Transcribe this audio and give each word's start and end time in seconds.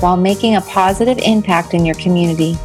while 0.00 0.16
making 0.16 0.56
a 0.56 0.60
positive 0.62 1.18
impact 1.18 1.74
in 1.74 1.84
your 1.84 1.94
community. 1.96 2.56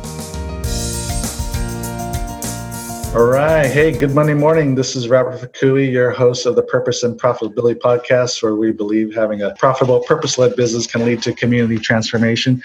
All 3.14 3.26
right. 3.26 3.66
Hey, 3.66 3.92
good 3.92 4.16
Monday 4.16 4.34
morning. 4.34 4.76
This 4.76 4.96
is 4.96 5.10
Robert 5.10 5.42
Fukui, 5.42 5.92
your 5.92 6.12
host 6.12 6.46
of 6.46 6.56
the 6.56 6.64
Purpose 6.64 7.04
and 7.04 7.20
Profitability 7.20 7.76
Podcast, 7.76 8.42
where 8.42 8.56
we 8.56 8.72
believe 8.72 9.14
having 9.14 9.42
a 9.42 9.54
profitable, 9.56 10.00
purpose 10.02 10.38
led 10.38 10.56
business 10.56 10.88
can 10.88 11.04
lead 11.04 11.22
to 11.24 11.34
community 11.34 11.78
transformation. 11.78 12.64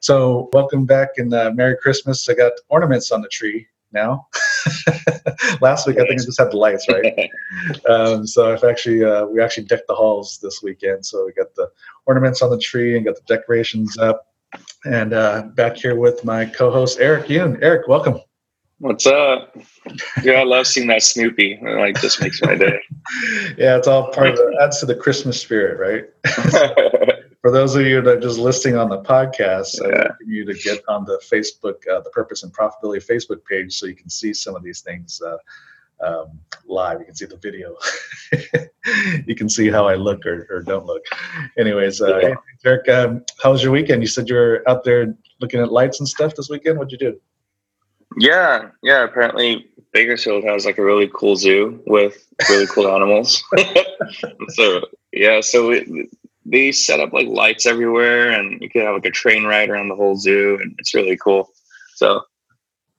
So, 0.00 0.50
welcome 0.52 0.84
back 0.84 1.10
and 1.16 1.32
uh, 1.32 1.52
Merry 1.54 1.76
Christmas. 1.76 2.28
I 2.28 2.34
got 2.34 2.52
ornaments 2.68 3.12
on 3.12 3.22
the 3.22 3.28
tree 3.28 3.68
now. 3.92 4.26
Last 5.60 5.86
week, 5.86 5.96
I 5.98 6.06
think 6.06 6.20
I 6.20 6.24
just 6.24 6.38
had 6.38 6.50
the 6.50 6.56
lights, 6.56 6.86
right? 6.88 7.30
um, 7.88 8.26
so 8.26 8.52
I've 8.52 8.64
actually 8.64 9.04
uh, 9.04 9.26
we 9.26 9.40
actually 9.40 9.64
decked 9.64 9.88
the 9.88 9.94
halls 9.94 10.38
this 10.42 10.62
weekend. 10.62 11.04
So 11.06 11.24
we 11.26 11.32
got 11.32 11.54
the 11.54 11.70
ornaments 12.06 12.42
on 12.42 12.50
the 12.50 12.58
tree 12.58 12.96
and 12.96 13.04
got 13.04 13.16
the 13.16 13.34
decorations 13.34 13.96
up. 13.98 14.26
And 14.84 15.12
uh, 15.12 15.42
back 15.54 15.76
here 15.76 15.96
with 15.96 16.24
my 16.24 16.44
co-host 16.44 16.98
Eric 17.00 17.26
Yoon. 17.26 17.58
Eric, 17.60 17.88
welcome. 17.88 18.20
What's 18.78 19.06
up? 19.06 19.56
Yeah, 20.22 20.40
I 20.40 20.44
love 20.44 20.66
seeing 20.66 20.88
that 20.88 21.02
Snoopy. 21.02 21.60
Like, 21.62 22.00
just 22.00 22.20
makes 22.20 22.42
my 22.42 22.54
day. 22.54 22.78
yeah, 23.56 23.76
it's 23.76 23.88
all 23.88 24.12
part 24.12 24.30
of 24.30 24.36
the 24.36 24.58
adds 24.60 24.80
to 24.80 24.86
the 24.86 24.94
Christmas 24.94 25.40
spirit, 25.40 25.78
right? 25.78 27.12
For 27.44 27.50
those 27.50 27.76
of 27.76 27.84
you 27.84 28.00
that 28.00 28.10
are 28.10 28.20
just 28.20 28.38
listening 28.38 28.78
on 28.78 28.88
the 28.88 29.02
podcast, 29.02 29.78
yeah. 29.78 29.88
I 29.88 29.98
welcome 29.98 30.30
you 30.30 30.46
to 30.46 30.54
get 30.54 30.82
on 30.88 31.04
the 31.04 31.20
Facebook, 31.30 31.86
uh, 31.86 32.00
the 32.00 32.08
Purpose 32.08 32.42
and 32.42 32.50
Profitability 32.50 33.04
Facebook 33.04 33.44
page, 33.44 33.74
so 33.74 33.84
you 33.84 33.94
can 33.94 34.08
see 34.08 34.32
some 34.32 34.56
of 34.56 34.62
these 34.62 34.80
things 34.80 35.20
uh, 35.20 35.36
um, 36.02 36.40
live. 36.64 37.00
You 37.00 37.04
can 37.04 37.14
see 37.14 37.26
the 37.26 37.36
video. 37.36 37.76
you 39.26 39.34
can 39.34 39.50
see 39.50 39.68
how 39.68 39.86
I 39.86 39.94
look 39.94 40.24
or, 40.24 40.46
or 40.48 40.62
don't 40.62 40.86
look. 40.86 41.02
Anyways, 41.58 42.00
uh, 42.00 42.16
yeah. 42.16 42.34
Eric, 42.64 42.88
um, 42.88 43.22
how 43.42 43.52
was 43.52 43.62
your 43.62 43.72
weekend? 43.72 44.00
You 44.00 44.08
said 44.08 44.26
you 44.26 44.36
were 44.36 44.62
out 44.66 44.82
there 44.82 45.14
looking 45.42 45.60
at 45.60 45.70
lights 45.70 46.00
and 46.00 46.08
stuff 46.08 46.34
this 46.34 46.48
weekend. 46.48 46.78
What'd 46.78 46.92
you 46.92 46.96
do? 46.96 47.20
Yeah, 48.16 48.70
yeah. 48.82 49.04
Apparently, 49.04 49.66
Bakersfield 49.92 50.44
has 50.44 50.64
like 50.64 50.78
a 50.78 50.82
really 50.82 51.10
cool 51.12 51.36
zoo 51.36 51.82
with 51.86 52.26
really 52.48 52.66
cool 52.68 52.88
animals. 52.96 53.44
so 54.48 54.80
yeah, 55.12 55.42
so 55.42 55.68
we, 55.68 56.08
they 56.44 56.72
set 56.72 57.00
up 57.00 57.12
like 57.12 57.28
lights 57.28 57.66
everywhere 57.66 58.30
and 58.30 58.60
you 58.60 58.68
could 58.68 58.82
have 58.82 58.94
like 58.94 59.06
a 59.06 59.10
train 59.10 59.44
ride 59.44 59.70
around 59.70 59.88
the 59.88 59.96
whole 59.96 60.16
zoo 60.16 60.58
and 60.60 60.74
it's 60.78 60.94
really 60.94 61.16
cool. 61.16 61.50
So 61.94 62.22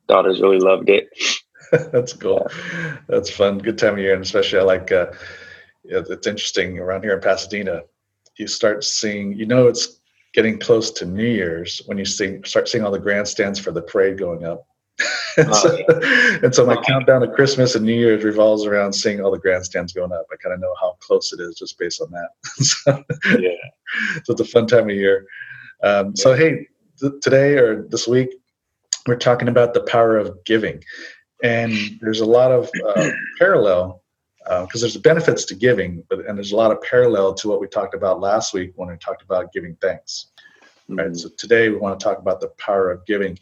daughters 0.08 0.42
really 0.42 0.60
loved 0.60 0.90
it. 0.90 1.10
That's 1.92 2.14
cool. 2.14 2.48
That's 3.08 3.30
fun. 3.30 3.60
Good 3.60 3.78
time 3.78 3.94
of 3.94 4.00
year 4.00 4.14
and 4.14 4.24
especially 4.24 4.60
i 4.60 4.64
like 4.64 4.92
uh 4.92 5.08
it's 5.84 6.28
interesting 6.28 6.80
around 6.80 7.04
here 7.04 7.14
in 7.14 7.22
pasadena 7.22 7.82
you 8.38 8.48
start 8.48 8.84
seeing 8.84 9.34
you 9.34 9.46
know 9.46 9.68
it's 9.68 10.00
getting 10.34 10.60
close 10.60 10.92
to 10.92 11.06
new 11.06 11.26
year's 11.26 11.82
when 11.86 11.98
you 11.98 12.06
see 12.06 12.40
start 12.44 12.68
seeing 12.68 12.84
all 12.84 12.92
the 12.92 13.00
grandstands 13.00 13.60
for 13.60 13.72
the 13.72 13.82
parade 13.82 14.18
going 14.18 14.44
up 14.44 14.66
and, 15.38 15.56
so, 15.56 15.78
yeah. 15.78 16.38
and 16.44 16.56
so 16.56 16.66
my 16.66 16.76
countdown 16.82 17.22
to 17.22 17.28
Christmas 17.28 17.76
and 17.76 17.86
New 17.86 17.94
Year's 17.94 18.24
revolves 18.24 18.66
around 18.66 18.94
seeing 18.94 19.22
all 19.22 19.32
the 19.32 19.40
grandstands 19.40 19.94
going 19.94 20.12
up. 20.12 20.26
I 20.32 20.36
kind 20.38 20.54
of 20.54 20.60
know 20.60 20.74
how 20.80 20.98
close 21.02 21.34
it 21.34 21.40
is 21.40 21.56
just 21.56 21.78
based 21.78 22.02
on 22.02 22.12
that. 22.12 22.30
so, 22.66 23.04
yeah, 23.40 23.50
so 24.24 24.34
it's 24.34 24.42
a 24.42 24.46
fun 24.46 24.68
time 24.68 24.90
of 24.90 24.96
year. 24.96 25.26
Um, 25.84 26.08
yeah. 26.08 26.12
So 26.16 26.34
hey, 26.34 26.68
th- 27.00 27.14
today 27.22 27.58
or 27.58 27.84
this 27.84 28.08
week, 28.08 28.30
we're 29.08 29.18
talking 29.18 29.48
about 29.48 29.74
the 29.74 29.82
power 29.82 30.18
of 30.18 30.44
giving, 30.46 30.84
and 31.44 31.74
there's 32.02 32.22
a 32.22 32.26
lot 32.26 32.52
of 32.52 32.70
uh, 32.88 33.10
parallel 33.40 34.02
because 34.46 34.84
uh, 34.84 34.86
there's 34.86 34.98
benefits 34.98 35.44
to 35.46 35.56
giving, 35.56 36.04
but 36.10 36.26
and 36.26 36.38
there's 36.38 36.52
a 36.52 36.56
lot 36.56 36.72
of 36.72 36.82
parallel 36.82 37.34
to 37.34 37.48
what 37.48 37.60
we 37.60 37.68
talked 37.68 37.96
about 37.96 38.20
last 38.20 38.54
week 38.54 38.72
when 38.76 38.90
we 38.90 38.98
talked 38.98 39.24
about 39.24 39.52
giving 39.52 39.76
thanks. 39.82 40.28
Mm-hmm. 40.90 41.00
Right. 41.00 41.16
So 41.16 41.30
today 41.38 41.70
we 41.70 41.78
want 41.78 42.00
to 42.00 42.04
talk 42.04 42.20
about 42.20 42.40
the 42.40 42.50
power 42.60 42.92
of 42.92 43.06
giving, 43.06 43.38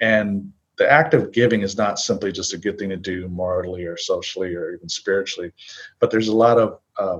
and 0.00 0.52
the 0.78 0.90
act 0.90 1.12
of 1.12 1.32
giving 1.32 1.62
is 1.62 1.76
not 1.76 1.98
simply 1.98 2.32
just 2.32 2.54
a 2.54 2.58
good 2.58 2.78
thing 2.78 2.88
to 2.90 2.96
do 2.96 3.28
morally 3.28 3.84
or 3.84 3.96
socially 3.96 4.54
or 4.54 4.72
even 4.72 4.88
spiritually, 4.88 5.52
but 5.98 6.10
there's 6.10 6.28
a 6.28 6.36
lot 6.36 6.58
of 6.58 6.78
uh, 6.98 7.18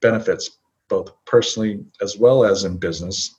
benefits, 0.00 0.58
both 0.88 1.12
personally 1.24 1.84
as 2.00 2.16
well 2.16 2.44
as 2.44 2.64
in 2.64 2.76
business, 2.76 3.36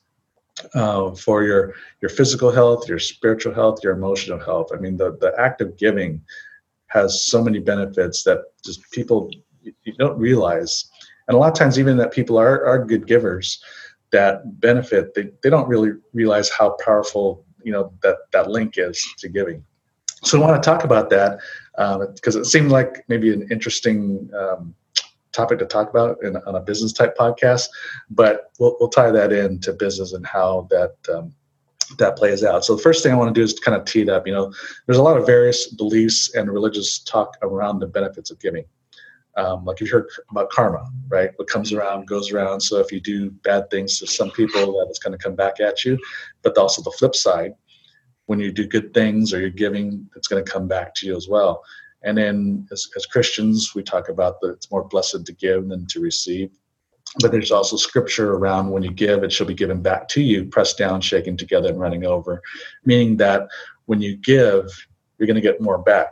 uh, 0.74 1.12
for 1.16 1.44
your 1.44 1.74
your 2.02 2.10
physical 2.10 2.52
health, 2.52 2.90
your 2.90 3.00
spiritual 3.00 3.54
health, 3.54 3.84
your 3.84 3.94
emotional 3.94 4.40
health. 4.40 4.72
I 4.74 4.78
mean, 4.78 4.98
the 4.98 5.18
the 5.22 5.34
act 5.40 5.62
of 5.62 5.78
giving 5.78 6.22
has 6.88 7.26
so 7.26 7.44
many 7.44 7.60
benefits 7.60 8.24
that 8.24 8.40
just 8.66 8.82
people 8.92 9.30
you 9.62 9.94
don't 9.98 10.18
realize, 10.18 10.90
and 11.28 11.36
a 11.36 11.40
lot 11.40 11.52
of 11.52 11.58
times 11.58 11.80
even 11.80 11.98
that 11.98 12.12
people 12.12 12.38
are 12.38 12.66
are 12.66 12.84
good 12.84 13.08
givers 13.08 13.64
that 14.12 14.60
benefit 14.60 15.14
they, 15.14 15.30
they 15.44 15.50
don't 15.52 15.68
really 15.68 15.92
realize 16.14 16.50
how 16.50 16.76
powerful 16.84 17.46
you 17.64 17.72
know 17.72 17.94
that 18.04 18.18
that 18.32 18.50
link 18.50 18.76
is 18.78 19.06
to 19.18 19.30
giving. 19.30 19.64
So 20.24 20.42
I 20.42 20.46
want 20.46 20.62
to 20.62 20.70
talk 20.70 20.84
about 20.84 21.10
that 21.12 21.40
because 22.16 22.36
um, 22.36 22.42
it 22.42 22.46
seemed 22.46 22.72
like 22.72 23.06
maybe 23.08 23.34
an 23.34 23.48
interesting 23.50 24.30
um, 24.38 24.76
topic 25.32 25.60
to 25.60 25.66
talk 25.66 25.90
about 25.90 26.22
in, 26.24 26.36
on 26.36 26.56
a 26.56 26.60
business 26.60 26.92
type 26.92 27.16
podcast. 27.18 27.68
But 28.10 28.52
we'll 28.60 28.76
we'll 28.80 28.90
tie 28.90 29.12
that 29.12 29.32
into 29.32 29.74
business 29.74 30.14
and 30.14 30.26
how 30.26 30.68
that. 30.70 30.96
Um, 31.14 31.34
that 31.98 32.16
plays 32.16 32.44
out. 32.44 32.64
So 32.64 32.76
the 32.76 32.82
first 32.84 33.02
thing 33.02 33.12
I 33.12 33.16
want 33.16 33.34
to 33.34 33.40
do 33.40 33.44
is 33.44 33.58
kind 33.60 33.76
of 33.76 33.84
tee 33.84 34.02
it 34.02 34.10
up. 34.10 34.28
You 34.28 34.34
know, 34.34 34.54
there's 34.86 35.00
a 35.00 35.02
lot 35.02 35.18
of 35.18 35.26
various 35.26 35.66
beliefs 35.66 36.36
and 36.36 36.48
religious 36.52 37.00
talk 37.00 37.36
around 37.42 37.80
the 37.80 37.88
benefits 37.88 38.30
of 38.30 38.40
giving. 38.40 38.64
Um, 39.40 39.64
like 39.64 39.80
you've 39.80 39.90
heard 39.90 40.10
about 40.32 40.50
karma, 40.50 40.84
right? 41.08 41.32
What 41.38 41.48
comes 41.48 41.72
around 41.72 42.08
goes 42.08 42.32
around. 42.34 42.60
So 42.60 42.80
if 42.80 42.92
you 42.92 43.00
do 43.00 43.32
bad 43.50 43.70
things 43.70 43.98
to 44.00 44.08
some 44.08 44.32
people, 44.32 44.74
that 44.74 44.92
is 44.92 45.00
going 45.00 45.18
to 45.18 45.24
come 45.24 45.36
back 45.36 45.60
at 45.62 45.86
you. 45.86 45.98
But 46.44 46.58
also 46.58 46.82
the 46.82 46.98
flip 47.00 47.16
side, 47.16 47.54
when 48.26 48.40
you 48.40 48.52
do 48.52 48.68
good 48.68 48.94
things 48.94 49.34
or 49.34 49.40
you're 49.40 49.50
giving, 49.50 50.10
it's 50.16 50.28
going 50.28 50.44
to 50.44 50.52
come 50.52 50.68
back 50.68 50.94
to 50.96 51.08
you 51.08 51.16
as 51.16 51.28
well. 51.30 51.64
And 52.04 52.18
then 52.18 52.68
as, 52.72 52.88
as 52.98 53.06
Christians, 53.06 53.74
we 53.76 53.84
talk 53.84 54.10
about 54.10 54.42
that 54.42 54.52
it's 54.52 54.72
more 54.72 54.88
blessed 54.88 55.26
to 55.26 55.34
give 55.34 55.70
than 55.70 55.86
to 55.88 56.02
receive. 56.02 56.50
But 57.22 57.32
there's 57.32 57.52
also 57.52 57.76
scripture 57.76 58.34
around 58.34 58.70
when 58.70 58.84
you 58.84 58.92
give, 58.92 59.24
it 59.24 59.32
shall 59.32 59.48
be 59.48 59.56
given 59.56 59.82
back 59.82 60.08
to 60.10 60.22
you, 60.22 60.46
pressed 60.46 60.78
down, 60.78 61.02
shaken 61.02 61.38
together, 61.38 61.70
and 61.70 61.80
running 61.80 62.06
over, 62.06 62.42
meaning 62.86 63.18
that 63.18 63.48
when 63.86 64.02
you 64.02 64.16
give, 64.18 64.66
you're 65.18 65.28
going 65.28 65.36
to 65.36 65.50
get 65.50 65.60
more 65.62 65.80
back. 65.80 66.12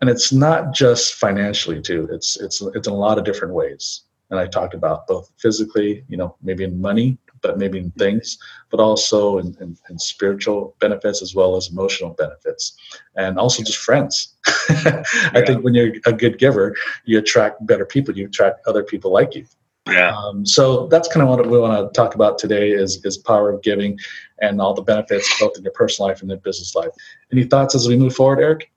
And 0.00 0.08
it's 0.10 0.32
not 0.32 0.74
just 0.74 1.14
financially 1.14 1.80
too. 1.80 2.08
It's 2.10 2.38
it's 2.40 2.60
it's 2.74 2.88
in 2.88 2.94
a 2.94 2.96
lot 2.96 3.18
of 3.18 3.24
different 3.24 3.54
ways. 3.54 4.02
And 4.30 4.38
I 4.38 4.46
talked 4.46 4.74
about 4.74 5.06
both 5.06 5.30
physically, 5.38 6.04
you 6.08 6.16
know, 6.16 6.36
maybe 6.42 6.62
in 6.62 6.80
money, 6.80 7.16
but 7.40 7.58
maybe 7.58 7.78
in 7.78 7.90
things, 7.92 8.38
but 8.70 8.80
also 8.80 9.38
in, 9.38 9.56
in, 9.60 9.76
in 9.88 9.98
spiritual 9.98 10.76
benefits 10.80 11.22
as 11.22 11.34
well 11.34 11.56
as 11.56 11.70
emotional 11.70 12.10
benefits, 12.10 12.76
and 13.16 13.38
also 13.38 13.62
just 13.62 13.78
friends. 13.78 14.34
I 14.68 15.42
think 15.46 15.64
when 15.64 15.74
you're 15.74 15.94
a 16.04 16.12
good 16.12 16.38
giver, 16.38 16.76
you 17.04 17.18
attract 17.18 17.66
better 17.66 17.86
people. 17.86 18.16
You 18.16 18.26
attract 18.26 18.66
other 18.66 18.82
people 18.82 19.12
like 19.12 19.34
you. 19.34 19.46
Yeah. 19.86 20.14
Um, 20.14 20.44
so 20.44 20.86
that's 20.88 21.08
kind 21.08 21.22
of 21.22 21.30
what 21.30 21.46
we 21.48 21.58
want 21.58 21.92
to 21.92 21.96
talk 21.98 22.14
about 22.14 22.38
today 22.38 22.70
is 22.70 23.02
is 23.04 23.16
power 23.16 23.50
of 23.50 23.62
giving 23.62 23.98
and 24.40 24.60
all 24.60 24.74
the 24.74 24.82
benefits 24.82 25.28
both 25.40 25.56
in 25.56 25.64
your 25.64 25.72
personal 25.72 26.08
life 26.08 26.20
and 26.20 26.28
your 26.28 26.38
business 26.38 26.74
life. 26.74 26.90
Any 27.32 27.44
thoughts 27.44 27.74
as 27.74 27.88
we 27.88 27.96
move 27.96 28.14
forward, 28.14 28.40
Eric? 28.40 28.70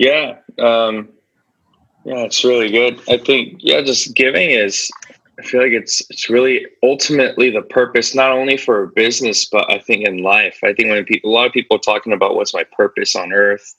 Yeah. 0.00 0.38
Um, 0.58 1.10
yeah, 2.06 2.24
it's 2.24 2.42
really 2.42 2.70
good. 2.70 2.98
I 3.06 3.18
think 3.18 3.58
yeah, 3.58 3.82
just 3.82 4.14
giving 4.14 4.48
is 4.48 4.90
I 5.38 5.42
feel 5.42 5.60
like 5.60 5.72
it's 5.72 6.00
it's 6.08 6.30
really 6.30 6.66
ultimately 6.82 7.50
the 7.50 7.60
purpose, 7.60 8.14
not 8.14 8.32
only 8.32 8.56
for 8.56 8.86
business, 8.86 9.44
but 9.44 9.70
I 9.70 9.78
think 9.78 10.08
in 10.08 10.22
life. 10.22 10.58
I 10.64 10.72
think 10.72 10.88
when 10.88 11.04
people, 11.04 11.30
a 11.30 11.34
lot 11.34 11.46
of 11.46 11.52
people 11.52 11.76
are 11.76 11.80
talking 11.80 12.14
about 12.14 12.34
what's 12.34 12.54
my 12.54 12.64
purpose 12.74 13.14
on 13.14 13.34
earth 13.34 13.76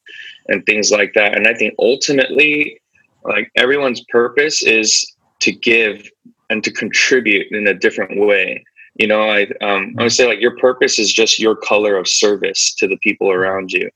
and 0.48 0.64
things 0.68 0.92
like 0.92 1.14
that, 1.16 1.36
and 1.36 1.48
I 1.48 1.56
think 1.56 1.74
ultimately, 1.80 2.80
like 3.24 3.52
everyone's 3.56 4.04
purpose 4.10 4.62
is 4.62 5.04
to 5.40 5.52
give 5.52 6.08
and 6.52 6.64
to 6.64 6.72
contribute 6.72 7.52
in 7.52 7.66
a 7.66 7.74
different 7.74 8.20
way. 8.20 8.64
You 8.94 9.08
know, 9.08 9.28
I 9.28 9.48
um, 9.62 9.96
I 9.98 10.04
would 10.04 10.12
say 10.12 10.28
like 10.28 10.40
your 10.40 10.56
purpose 10.58 11.00
is 11.00 11.12
just 11.12 11.40
your 11.40 11.56
color 11.56 11.98
of 11.98 12.08
service 12.08 12.76
to 12.76 12.88
the 12.88 12.98
people 12.98 13.32
around 13.32 13.72
you 13.72 13.90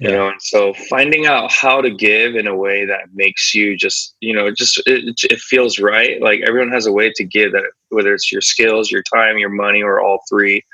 you 0.00 0.10
know 0.10 0.28
and 0.28 0.40
so 0.40 0.72
finding 0.88 1.26
out 1.26 1.50
how 1.50 1.80
to 1.80 1.90
give 1.90 2.36
in 2.36 2.46
a 2.46 2.56
way 2.56 2.84
that 2.84 3.12
makes 3.14 3.54
you 3.54 3.76
just 3.76 4.14
you 4.20 4.32
know 4.32 4.50
just 4.50 4.80
it, 4.86 5.18
it 5.24 5.40
feels 5.40 5.78
right 5.78 6.22
like 6.22 6.40
everyone 6.46 6.70
has 6.70 6.86
a 6.86 6.92
way 6.92 7.12
to 7.12 7.24
give 7.24 7.52
that 7.52 7.64
whether 7.90 8.14
it's 8.14 8.30
your 8.30 8.40
skills, 8.40 8.90
your 8.90 9.02
time, 9.02 9.38
your 9.38 9.50
money, 9.50 9.82
or 9.82 10.00
all 10.00 10.20
three. 10.28 10.64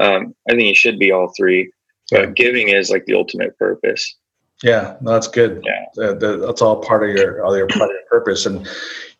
Um, 0.00 0.34
I 0.48 0.52
think 0.52 0.68
it 0.70 0.76
should 0.76 0.98
be 0.98 1.12
all 1.12 1.32
three. 1.36 1.72
But 2.10 2.34
giving 2.34 2.68
is 2.68 2.90
like 2.90 3.06
the 3.06 3.14
ultimate 3.14 3.58
purpose. 3.58 4.14
Yeah, 4.62 4.96
no, 5.00 5.12
that's 5.12 5.26
good. 5.26 5.64
Yeah, 5.64 6.12
that's 6.12 6.62
all 6.62 6.82
part 6.82 7.08
of 7.08 7.16
your 7.16 7.44
all 7.44 7.56
your 7.56 7.66
part 7.66 7.90
of 7.90 7.96
your 7.96 8.08
purpose. 8.08 8.46
And 8.46 8.66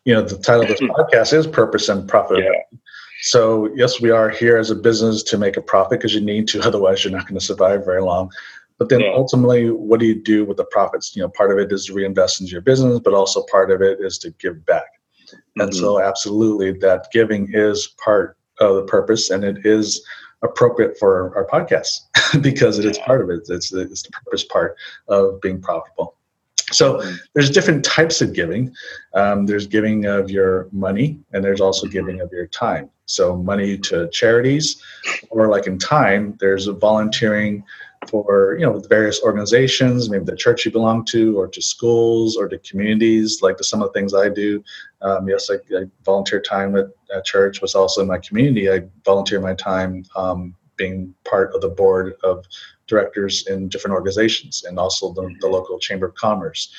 you 0.05 0.13
know, 0.13 0.21
the 0.21 0.37
title 0.37 0.61
of 0.61 0.67
this 0.67 0.79
podcast 0.79 1.33
is 1.33 1.47
"Purpose 1.47 1.89
and 1.89 2.07
Profit." 2.07 2.43
Yeah. 2.43 2.77
So 3.21 3.73
yes, 3.75 3.99
we 3.99 4.11
are 4.11 4.29
here 4.29 4.57
as 4.57 4.69
a 4.69 4.75
business 4.75 5.23
to 5.23 5.37
make 5.37 5.57
a 5.57 5.61
profit 5.61 5.99
because 5.99 6.13
you 6.13 6.21
need 6.21 6.47
to, 6.49 6.61
otherwise 6.63 7.03
you're 7.03 7.11
not 7.11 7.27
going 7.27 7.39
to 7.39 7.45
survive 7.45 7.83
very 7.83 8.01
long. 8.01 8.29
But 8.77 8.89
then 8.89 9.01
yeah. 9.01 9.13
ultimately, 9.13 9.71
what 9.71 9.99
do 9.99 10.05
you 10.05 10.21
do 10.21 10.45
with 10.45 10.57
the 10.57 10.65
profits? 10.65 11.15
You 11.15 11.21
know, 11.21 11.29
part 11.29 11.51
of 11.51 11.57
it 11.57 11.71
is 11.71 11.85
to 11.85 11.93
reinvest 11.93 12.41
into 12.41 12.51
your 12.51 12.61
business, 12.61 12.99
but 12.99 13.13
also 13.13 13.43
part 13.49 13.71
of 13.71 13.81
it 13.81 13.99
is 14.01 14.17
to 14.19 14.31
give 14.31 14.65
back. 14.65 14.87
Mm-hmm. 15.27 15.61
And 15.61 15.75
so, 15.75 16.01
absolutely, 16.01 16.73
that 16.79 17.07
giving 17.11 17.49
is 17.53 17.87
part 18.03 18.37
of 18.59 18.75
the 18.75 18.83
purpose, 18.83 19.29
and 19.29 19.43
it 19.43 19.65
is 19.65 20.05
appropriate 20.41 20.97
for 20.97 21.35
our 21.35 21.45
podcast 21.47 22.01
because 22.41 22.77
it 22.77 22.85
is 22.85 22.97
part 22.99 23.21
of 23.21 23.29
it. 23.29 23.47
It's, 23.49 23.73
it's 23.73 24.03
the 24.03 24.11
purpose 24.11 24.43
part 24.43 24.75
of 25.07 25.41
being 25.41 25.61
profitable. 25.61 26.15
So 26.71 26.95
mm-hmm. 26.95 27.15
there's 27.33 27.49
different 27.49 27.85
types 27.85 28.21
of 28.21 28.33
giving. 28.33 28.73
Um, 29.13 29.45
there's 29.45 29.67
giving 29.67 30.05
of 30.05 30.29
your 30.29 30.67
money, 30.71 31.19
and 31.31 31.43
there's 31.43 31.61
also 31.61 31.85
mm-hmm. 31.85 31.93
giving 31.93 32.21
of 32.21 32.31
your 32.31 32.47
time. 32.47 32.89
So 33.05 33.35
money 33.37 33.77
to 33.77 34.09
charities, 34.09 34.81
or 35.29 35.47
like 35.47 35.67
in 35.67 35.77
time, 35.77 36.35
there's 36.39 36.67
a 36.67 36.73
volunteering 36.73 37.63
for 38.07 38.57
you 38.57 38.65
know 38.65 38.79
the 38.79 38.87
various 38.87 39.21
organizations, 39.23 40.09
maybe 40.09 40.25
the 40.25 40.35
church 40.35 40.65
you 40.65 40.71
belong 40.71 41.05
to, 41.05 41.37
or 41.37 41.47
to 41.47 41.61
schools, 41.61 42.37
or 42.37 42.47
to 42.47 42.57
communities. 42.59 43.41
Like 43.41 43.57
to 43.57 43.63
some 43.63 43.81
of 43.81 43.91
the 43.91 43.93
things 43.93 44.13
I 44.13 44.29
do. 44.29 44.63
Um, 45.01 45.27
yes, 45.27 45.49
I, 45.49 45.55
I, 45.75 45.85
volunteer 46.03 46.41
time 46.41 46.75
at, 46.75 46.87
at 47.13 47.25
church. 47.25 47.61
Was 47.61 47.75
also 47.75 48.01
in 48.01 48.07
my 48.07 48.19
community. 48.19 48.69
I 48.69 48.83
volunteer 49.03 49.39
my 49.39 49.53
time 49.53 50.03
um, 50.15 50.55
being 50.77 51.13
part 51.23 51.53
of 51.53 51.61
the 51.61 51.69
board 51.69 52.15
of 52.23 52.45
directors 52.87 53.47
in 53.47 53.69
different 53.69 53.93
organizations, 53.93 54.63
and 54.63 54.77
also 54.77 55.13
the, 55.13 55.33
the 55.41 55.47
local 55.47 55.79
chamber 55.79 56.07
of 56.07 56.15
commerce. 56.15 56.73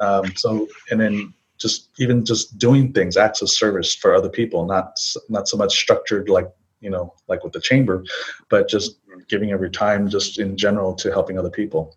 Um, 0.00 0.34
so, 0.36 0.68
and 0.90 1.00
then 1.00 1.34
just 1.58 1.90
even 1.98 2.24
just 2.24 2.56
doing 2.58 2.92
things, 2.92 3.16
acts 3.16 3.42
of 3.42 3.50
service 3.50 3.94
for 3.94 4.14
other 4.14 4.28
people, 4.28 4.64
not 4.64 4.98
not 5.28 5.48
so 5.48 5.56
much 5.56 5.76
structured 5.76 6.28
like 6.28 6.48
you 6.80 6.90
know 6.90 7.14
like 7.28 7.44
with 7.44 7.52
the 7.52 7.60
chamber, 7.60 8.04
but 8.48 8.68
just 8.68 8.98
giving 9.28 9.50
every 9.50 9.70
time 9.70 10.08
just 10.08 10.38
in 10.38 10.56
general 10.56 10.94
to 10.94 11.10
helping 11.10 11.38
other 11.38 11.50
people. 11.50 11.96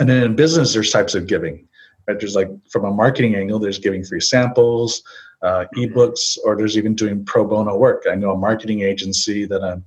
And 0.00 0.08
then 0.08 0.22
in 0.22 0.36
business, 0.36 0.72
there's 0.72 0.90
types 0.90 1.14
of 1.14 1.26
giving. 1.26 1.68
Right? 2.08 2.18
There's 2.18 2.34
like 2.34 2.50
from 2.70 2.84
a 2.84 2.90
marketing 2.90 3.34
angle, 3.34 3.58
there's 3.58 3.78
giving 3.78 4.04
free 4.04 4.20
samples, 4.20 5.02
uh, 5.42 5.64
mm-hmm. 5.76 5.92
ebooks, 5.92 6.36
or 6.44 6.56
there's 6.56 6.76
even 6.76 6.94
doing 6.94 7.24
pro 7.24 7.46
bono 7.46 7.76
work. 7.76 8.04
I 8.10 8.14
know 8.14 8.32
a 8.32 8.38
marketing 8.38 8.82
agency 8.82 9.46
that 9.46 9.62
I'm 9.62 9.84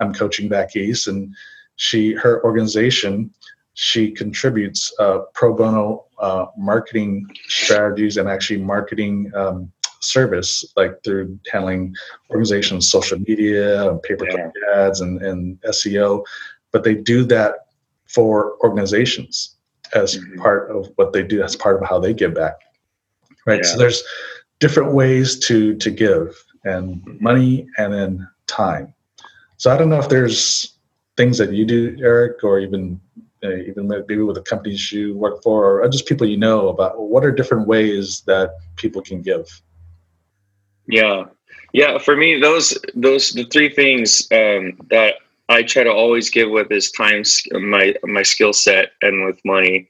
I'm 0.00 0.14
coaching 0.14 0.48
back 0.48 0.76
east, 0.76 1.08
and 1.08 1.34
she 1.76 2.14
her 2.14 2.44
organization 2.44 3.32
she 3.74 4.10
contributes 4.10 4.92
uh, 4.98 5.20
pro 5.32 5.54
bono 5.54 6.04
uh, 6.18 6.46
marketing 6.58 7.26
strategies 7.48 8.18
and 8.18 8.28
actually 8.28 8.60
marketing 8.60 9.32
um, 9.34 9.72
service, 10.10 10.64
like 10.76 11.02
through 11.04 11.38
handling 11.52 11.94
organizations' 12.30 12.90
social 12.90 13.18
media, 13.18 13.90
and 13.90 14.02
pay 14.02 14.14
per 14.14 14.26
click 14.26 14.52
yeah. 14.54 14.86
ads, 14.86 15.00
and, 15.00 15.22
and 15.22 15.60
SEO. 15.62 16.24
But 16.72 16.84
they 16.84 16.94
do 16.94 17.24
that 17.24 17.66
for 18.06 18.56
organizations 18.62 19.56
as 19.94 20.16
mm-hmm. 20.16 20.40
part 20.40 20.70
of 20.70 20.90
what 20.96 21.12
they 21.12 21.22
do, 21.22 21.42
as 21.42 21.56
part 21.56 21.80
of 21.80 21.88
how 21.88 21.98
they 21.98 22.14
give 22.14 22.34
back. 22.34 22.56
Right. 23.46 23.60
Yeah. 23.62 23.70
So 23.70 23.78
there's 23.78 24.02
different 24.58 24.92
ways 24.92 25.38
to 25.40 25.74
to 25.76 25.90
give, 25.90 26.42
and 26.64 26.96
mm-hmm. 26.96 27.24
money, 27.24 27.66
and 27.78 27.92
then 27.92 28.28
time. 28.46 28.94
So 29.56 29.72
I 29.72 29.76
don't 29.76 29.88
know 29.88 29.98
if 29.98 30.08
there's 30.08 30.76
things 31.16 31.38
that 31.38 31.52
you 31.52 31.64
do, 31.64 31.96
Eric, 32.00 32.42
or 32.42 32.60
even 32.60 33.00
uh, 33.42 33.56
even 33.56 33.88
maybe 33.88 34.18
with 34.18 34.36
the 34.36 34.42
companies 34.42 34.92
you 34.92 35.16
work 35.16 35.42
for, 35.42 35.80
or 35.80 35.88
just 35.88 36.06
people 36.06 36.26
you 36.26 36.36
know 36.36 36.68
about 36.68 37.00
what 37.00 37.24
are 37.24 37.32
different 37.32 37.66
ways 37.66 38.22
that 38.26 38.50
people 38.76 39.00
can 39.02 39.22
give. 39.22 39.46
Yeah, 40.90 41.24
yeah. 41.72 41.98
For 41.98 42.16
me, 42.16 42.40
those 42.40 42.76
those 42.94 43.30
the 43.30 43.44
three 43.44 43.72
things 43.72 44.26
um, 44.32 44.76
that 44.90 45.14
I 45.48 45.62
try 45.62 45.84
to 45.84 45.92
always 45.92 46.30
give 46.30 46.50
with 46.50 46.70
is 46.72 46.90
time, 46.90 47.22
my 47.52 47.94
my 48.04 48.22
skill 48.22 48.52
set, 48.52 48.92
and 49.02 49.24
with 49.24 49.40
money. 49.44 49.88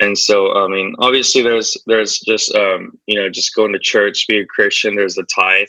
And 0.00 0.16
so, 0.16 0.54
I 0.54 0.68
mean, 0.68 0.94
obviously, 0.98 1.42
there's 1.42 1.76
there's 1.86 2.18
just 2.20 2.54
um, 2.54 2.98
you 3.06 3.14
know 3.14 3.28
just 3.28 3.54
going 3.54 3.72
to 3.72 3.78
church, 3.78 4.26
be 4.26 4.38
a 4.38 4.46
Christian. 4.46 4.96
There's 4.96 5.16
the 5.16 5.24
tithe, 5.24 5.68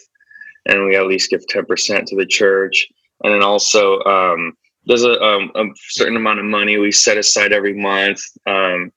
and 0.66 0.86
we 0.86 0.96
at 0.96 1.08
least 1.08 1.30
give 1.30 1.46
ten 1.48 1.66
percent 1.66 2.08
to 2.08 2.16
the 2.16 2.26
church, 2.26 2.88
and 3.24 3.34
then 3.34 3.44
also 3.44 4.02
um, 4.04 4.56
there's 4.86 5.04
a, 5.04 5.22
um, 5.22 5.52
a, 5.56 5.66
certain 5.90 6.16
amount 6.16 6.40
of 6.40 6.46
money 6.46 6.78
we 6.78 6.92
set 6.92 7.18
aside 7.18 7.52
every 7.52 7.74
month. 7.74 8.22
Um, 8.48 8.92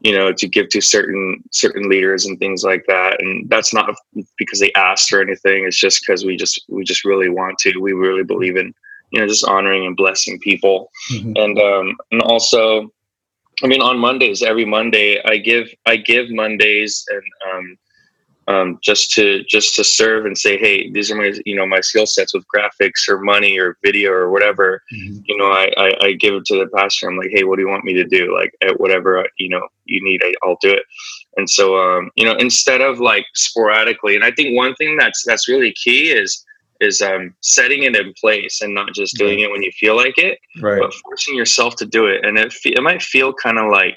you 0.00 0.12
know, 0.12 0.32
to 0.32 0.48
give 0.48 0.68
to 0.70 0.80
certain 0.80 1.42
certain 1.52 1.88
leaders 1.88 2.26
and 2.26 2.38
things 2.38 2.62
like 2.62 2.84
that. 2.86 3.20
And 3.20 3.48
that's 3.48 3.74
not 3.74 3.94
because 4.38 4.60
they 4.60 4.72
asked 4.74 5.12
or 5.12 5.20
anything. 5.20 5.64
It's 5.64 5.78
just 5.78 6.02
because 6.02 6.24
we 6.24 6.36
just 6.36 6.62
we 6.68 6.84
just 6.84 7.04
really 7.04 7.28
want 7.28 7.58
to. 7.60 7.78
We 7.78 7.92
really 7.92 8.24
believe 8.24 8.56
in 8.56 8.72
you 9.10 9.20
know 9.20 9.26
just 9.26 9.46
honoring 9.46 9.86
and 9.86 9.96
blessing 9.96 10.38
people. 10.40 10.90
Mm-hmm. 11.12 11.32
And 11.36 11.58
um, 11.58 11.96
and 12.12 12.22
also, 12.22 12.90
I 13.62 13.66
mean, 13.66 13.82
on 13.82 13.98
Mondays, 13.98 14.42
every 14.42 14.64
Monday, 14.64 15.20
I 15.24 15.38
give 15.38 15.68
I 15.86 15.96
give 15.96 16.30
Mondays 16.30 17.04
and 17.08 17.22
um, 17.52 17.78
um, 18.48 18.78
just 18.82 19.10
to 19.12 19.44
just 19.44 19.76
to 19.76 19.84
serve 19.84 20.24
and 20.24 20.36
say, 20.36 20.56
hey, 20.56 20.90
these 20.90 21.10
are 21.10 21.16
my 21.16 21.34
you 21.44 21.54
know 21.54 21.66
my 21.66 21.80
skill 21.80 22.06
sets 22.06 22.32
with 22.32 22.44
graphics 22.54 23.06
or 23.06 23.20
money 23.20 23.58
or 23.58 23.76
video 23.84 24.10
or 24.10 24.30
whatever. 24.30 24.82
Mm-hmm. 24.92 25.20
You 25.26 25.36
know, 25.36 25.50
I, 25.50 25.70
I, 25.76 26.06
I 26.06 26.12
give 26.12 26.34
it 26.34 26.46
to 26.46 26.56
the 26.56 26.66
pastor. 26.74 27.08
I'm 27.08 27.18
like, 27.18 27.30
hey, 27.30 27.44
what 27.44 27.56
do 27.56 27.62
you 27.62 27.68
want 27.68 27.84
me 27.84 27.92
to 27.92 28.04
do? 28.04 28.34
Like 28.34 28.52
at 28.62 28.80
whatever 28.80 29.26
you 29.38 29.50
know 29.50 29.68
you 29.84 30.02
need, 30.02 30.22
I, 30.24 30.32
I'll 30.42 30.58
do 30.62 30.72
it. 30.72 30.82
And 31.36 31.48
so 31.48 31.76
um, 31.76 32.10
you 32.16 32.24
know, 32.24 32.36
instead 32.36 32.80
of 32.80 33.00
like 33.00 33.26
sporadically, 33.34 34.16
and 34.16 34.24
I 34.24 34.30
think 34.30 34.56
one 34.56 34.74
thing 34.76 34.96
that's 34.96 35.22
that's 35.26 35.46
really 35.46 35.72
key 35.72 36.10
is 36.10 36.44
is 36.80 37.02
um, 37.02 37.34
setting 37.42 37.82
it 37.82 37.96
in 37.96 38.14
place 38.18 38.62
and 38.62 38.72
not 38.72 38.94
just 38.94 39.16
doing 39.16 39.40
it 39.40 39.50
when 39.50 39.62
you 39.62 39.72
feel 39.72 39.96
like 39.96 40.16
it, 40.16 40.38
right. 40.62 40.80
but 40.80 40.94
forcing 40.94 41.34
yourself 41.34 41.74
to 41.76 41.84
do 41.84 42.06
it. 42.06 42.24
And 42.24 42.38
it 42.38 42.54
it 42.64 42.82
might 42.82 43.02
feel 43.02 43.34
kind 43.34 43.58
of 43.58 43.70
like 43.70 43.96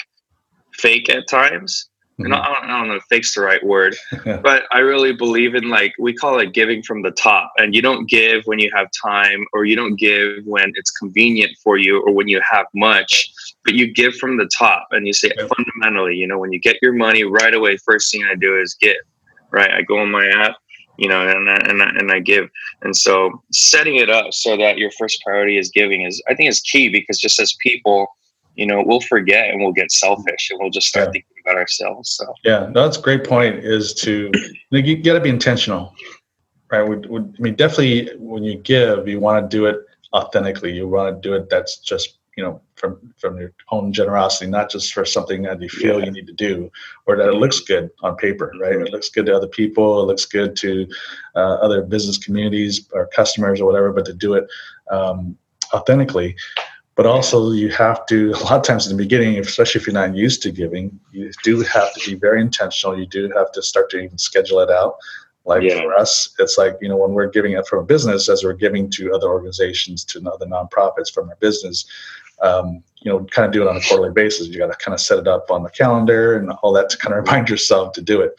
fake 0.73 1.09
at 1.09 1.29
times 1.29 1.89
Mm-hmm. 2.19 2.33
I, 2.33 2.45
don't, 2.45 2.69
I 2.69 2.77
don't 2.79 2.87
know 2.89 2.95
if 2.95 3.03
fake's 3.03 3.33
the 3.33 3.41
right 3.41 3.63
word, 3.65 3.95
but 4.25 4.63
I 4.71 4.79
really 4.79 5.13
believe 5.13 5.55
in 5.55 5.69
like 5.69 5.93
we 5.97 6.13
call 6.13 6.39
it 6.39 6.53
giving 6.53 6.83
from 6.83 7.01
the 7.01 7.11
top. 7.11 7.51
And 7.57 7.73
you 7.73 7.81
don't 7.81 8.09
give 8.09 8.43
when 8.45 8.59
you 8.59 8.71
have 8.75 8.87
time, 9.01 9.45
or 9.53 9.65
you 9.65 9.75
don't 9.75 9.95
give 9.95 10.43
when 10.45 10.71
it's 10.75 10.91
convenient 10.91 11.57
for 11.63 11.77
you, 11.77 12.01
or 12.01 12.13
when 12.13 12.27
you 12.27 12.41
have 12.49 12.67
much, 12.75 13.31
but 13.63 13.73
you 13.73 13.91
give 13.93 14.15
from 14.15 14.37
the 14.37 14.49
top. 14.57 14.87
And 14.91 15.07
you 15.07 15.13
say 15.13 15.31
fundamentally, 15.55 16.15
you 16.15 16.27
know, 16.27 16.37
when 16.37 16.51
you 16.51 16.59
get 16.59 16.77
your 16.81 16.93
money 16.93 17.23
right 17.23 17.53
away, 17.53 17.77
first 17.77 18.11
thing 18.11 18.23
I 18.23 18.35
do 18.35 18.59
is 18.59 18.75
give. 18.79 18.97
Right, 19.51 19.71
I 19.71 19.81
go 19.81 19.97
on 19.97 20.09
my 20.09 20.27
app, 20.27 20.55
you 20.97 21.09
know, 21.09 21.27
and 21.27 21.49
I, 21.49 21.55
and 21.67 21.83
I, 21.83 21.89
and 21.89 22.11
I 22.11 22.19
give. 22.19 22.49
And 22.83 22.95
so 22.95 23.43
setting 23.51 23.97
it 23.97 24.09
up 24.09 24.33
so 24.33 24.55
that 24.55 24.77
your 24.77 24.91
first 24.91 25.21
priority 25.25 25.57
is 25.57 25.69
giving 25.69 26.03
is 26.03 26.23
I 26.29 26.35
think 26.35 26.49
is 26.49 26.61
key 26.61 26.87
because 26.87 27.19
just 27.19 27.39
as 27.39 27.53
people 27.61 28.07
you 28.55 28.65
know 28.65 28.83
we'll 28.85 29.01
forget 29.01 29.49
and 29.49 29.61
we'll 29.61 29.71
get 29.71 29.91
selfish 29.91 30.49
and 30.49 30.59
we'll 30.59 30.69
just 30.69 30.87
start 30.87 31.07
yeah. 31.07 31.11
thinking 31.11 31.37
about 31.45 31.57
ourselves 31.57 32.11
so 32.11 32.33
yeah 32.43 32.67
no, 32.71 32.83
that's 32.83 32.97
a 32.97 33.01
great 33.01 33.23
point 33.23 33.55
is 33.55 33.93
to 33.93 34.31
you 34.71 34.97
got 34.97 35.13
to 35.13 35.19
be 35.19 35.29
intentional 35.29 35.93
right 36.71 36.83
we, 36.83 36.95
we, 36.97 37.19
i 37.19 37.39
mean 37.39 37.55
definitely 37.55 38.09
when 38.17 38.43
you 38.43 38.57
give 38.57 39.07
you 39.07 39.19
want 39.19 39.43
to 39.43 39.57
do 39.57 39.65
it 39.65 39.77
authentically 40.13 40.71
you 40.71 40.87
want 40.87 41.15
to 41.15 41.27
do 41.27 41.33
it 41.33 41.49
that's 41.49 41.77
just 41.77 42.17
you 42.37 42.43
know 42.43 42.61
from 42.75 43.13
from 43.17 43.37
your 43.37 43.51
own 43.71 43.91
generosity 43.91 44.49
not 44.49 44.69
just 44.69 44.93
for 44.93 45.05
something 45.05 45.41
that 45.43 45.61
you 45.61 45.69
feel 45.69 45.99
yeah. 45.99 46.05
you 46.05 46.11
need 46.11 46.27
to 46.27 46.33
do 46.33 46.71
or 47.05 47.17
that 47.17 47.29
it 47.29 47.35
looks 47.35 47.59
good 47.59 47.89
on 48.01 48.15
paper 48.15 48.51
right 48.59 48.73
mm-hmm. 48.73 48.85
it 48.85 48.91
looks 48.91 49.09
good 49.09 49.25
to 49.25 49.35
other 49.35 49.47
people 49.47 50.01
it 50.01 50.05
looks 50.05 50.25
good 50.25 50.55
to 50.55 50.87
uh, 51.35 51.55
other 51.55 51.81
business 51.81 52.17
communities 52.17 52.87
or 52.93 53.07
customers 53.07 53.59
or 53.59 53.65
whatever 53.65 53.91
but 53.91 54.05
to 54.05 54.13
do 54.13 54.33
it 54.33 54.47
um, 54.89 55.37
authentically 55.73 56.35
but 57.01 57.09
also 57.09 57.49
you 57.49 57.69
have 57.69 58.05
to 58.05 58.29
a 58.29 58.43
lot 58.43 58.57
of 58.57 58.63
times 58.63 58.85
in 58.85 58.95
the 58.95 59.03
beginning 59.03 59.39
especially 59.39 59.81
if 59.81 59.87
you're 59.87 59.93
not 59.95 60.15
used 60.15 60.39
to 60.39 60.51
giving 60.51 60.99
you 61.11 61.31
do 61.43 61.61
have 61.61 61.91
to 61.95 61.99
be 62.07 62.13
very 62.13 62.39
intentional. 62.39 62.95
You 62.95 63.07
do 63.07 63.27
have 63.35 63.51
to 63.53 63.63
start 63.63 63.89
to 63.89 63.97
even 63.97 64.19
schedule 64.19 64.59
it 64.59 64.69
out. 64.69 64.97
Like 65.43 65.63
yeah. 65.63 65.81
for 65.81 65.95
us 65.95 66.35
it's 66.37 66.59
like 66.59 66.77
you 66.79 66.87
know 66.87 66.97
when 66.97 67.13
we're 67.13 67.31
giving 67.31 67.53
it 67.53 67.65
from 67.65 67.79
a 67.79 67.83
business 67.83 68.29
as 68.29 68.43
we're 68.43 68.53
giving 68.53 68.87
to 68.91 69.15
other 69.15 69.29
organizations 69.29 70.05
to 70.05 70.21
other 70.29 70.45
nonprofits 70.45 71.11
from 71.11 71.27
our 71.29 71.37
business 71.37 71.87
um, 72.43 72.83
you 72.97 73.11
know 73.11 73.25
kind 73.31 73.47
of 73.47 73.51
do 73.51 73.63
it 73.63 73.67
on 73.67 73.77
a 73.77 73.81
quarterly 73.81 74.13
basis. 74.13 74.45
You 74.49 74.59
got 74.59 74.67
to 74.67 74.77
kind 74.85 74.93
of 74.93 75.01
set 75.01 75.17
it 75.17 75.27
up 75.27 75.49
on 75.49 75.63
the 75.63 75.71
calendar 75.71 76.37
and 76.37 76.51
all 76.61 76.71
that 76.73 76.91
to 76.91 76.97
kind 76.99 77.15
of 77.15 77.23
remind 77.25 77.49
yourself 77.49 77.93
to 77.93 78.01
do 78.03 78.21
it 78.21 78.35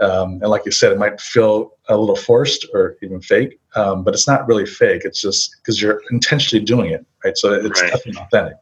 um, 0.00 0.40
and 0.40 0.48
like 0.48 0.64
you 0.64 0.72
said, 0.72 0.92
it 0.92 0.98
might 0.98 1.20
feel 1.20 1.72
a 1.88 1.96
little 1.96 2.16
forced 2.16 2.66
or 2.72 2.96
even 3.02 3.20
fake, 3.20 3.60
um, 3.76 4.02
but 4.02 4.14
it's 4.14 4.26
not 4.26 4.46
really 4.46 4.66
fake. 4.66 5.02
It's 5.04 5.20
just 5.20 5.56
because 5.56 5.80
you're 5.80 6.00
intentionally 6.10 6.64
doing 6.64 6.90
it, 6.90 7.04
right? 7.24 7.36
So 7.36 7.52
it's 7.52 7.80
right. 7.80 7.92
definitely 7.92 8.22
authentic. 8.22 8.56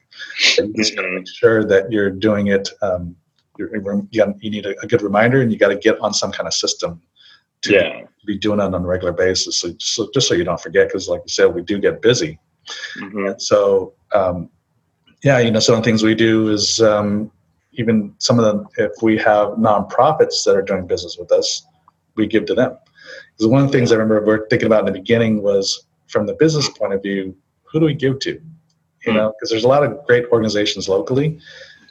you 0.58 0.72
just 0.75 0.96
got 0.96 1.02
to 1.02 1.10
make 1.10 1.28
sure 1.28 1.64
that 1.64 1.90
you're 1.92 2.10
doing 2.10 2.49
it. 2.49 2.68
Um, 2.82 3.14
you're, 3.58 3.75
you, 3.75 4.06
got, 4.16 4.42
you 4.42 4.50
need 4.50 4.66
a, 4.66 4.78
a, 4.80 4.87
good 4.87 5.02
reminder, 5.02 5.40
and 5.40 5.52
you 5.52 5.58
got 5.58 5.68
to 5.68 5.76
get 5.76 6.00
on 6.00 6.12
some 6.14 6.32
kind 6.32 6.46
of 6.46 6.54
system 6.54 7.00
to 7.62 7.72
Yeah. 7.72 8.02
be 8.26 8.38
doing 8.38 8.58
it 8.58 8.62
on 8.62 8.75
a 8.75 8.80
regular 8.80 9.12
basis. 9.12 9.58
So, 9.58 9.72
so 9.78 10.08
just 10.12 10.28
so 10.28 10.34
you 10.34 10.44
don't 10.44 10.60
forget, 10.60 10.88
because 10.88 11.08
like 11.08 11.22
you 11.25 11.30
said, 11.30 11.54
we 11.54 11.62
do 11.62 11.78
get 11.78 12.02
busy. 12.02 12.38
Mhm. 12.99 13.30
And 13.30 13.42
so, 13.42 13.94
um, 14.12 14.50
yeah, 15.22 15.38
you 15.38 15.50
know, 15.50 15.60
some 15.60 15.76
of 15.76 15.82
the 15.82 15.84
things 15.84 16.02
we 16.02 16.14
do 16.14 16.50
is 16.50 16.80
um, 16.80 17.30
even 17.72 18.14
some 18.18 18.38
of 18.38 18.44
them, 18.44 18.66
if 18.76 18.92
we 19.02 19.16
have 19.18 19.50
nonprofits 19.50 20.44
that 20.44 20.56
are 20.56 20.62
doing 20.62 20.86
business 20.86 21.16
with 21.18 21.30
us, 21.32 21.64
we 22.16 22.26
give 22.26 22.46
to 22.46 22.54
them. 22.54 22.76
Because 23.36 23.46
one 23.50 23.62
of 23.62 23.70
the 23.70 23.76
things 23.76 23.92
I 23.92 23.96
remember 23.96 24.24
we're 24.24 24.46
thinking 24.48 24.66
about 24.66 24.80
in 24.80 24.86
the 24.86 24.98
beginning 24.98 25.42
was 25.42 25.86
from 26.08 26.26
the 26.26 26.34
business 26.34 26.68
point 26.68 26.92
of 26.92 27.02
view, 27.02 27.34
who 27.64 27.80
do 27.80 27.86
we 27.86 27.94
give 27.94 28.18
to? 28.20 28.30
You 28.32 29.12
Hmm. 29.12 29.14
know, 29.14 29.32
because 29.32 29.50
there's 29.50 29.64
a 29.64 29.68
lot 29.68 29.84
of 29.84 30.04
great 30.06 30.26
organizations 30.32 30.88
locally, 30.88 31.38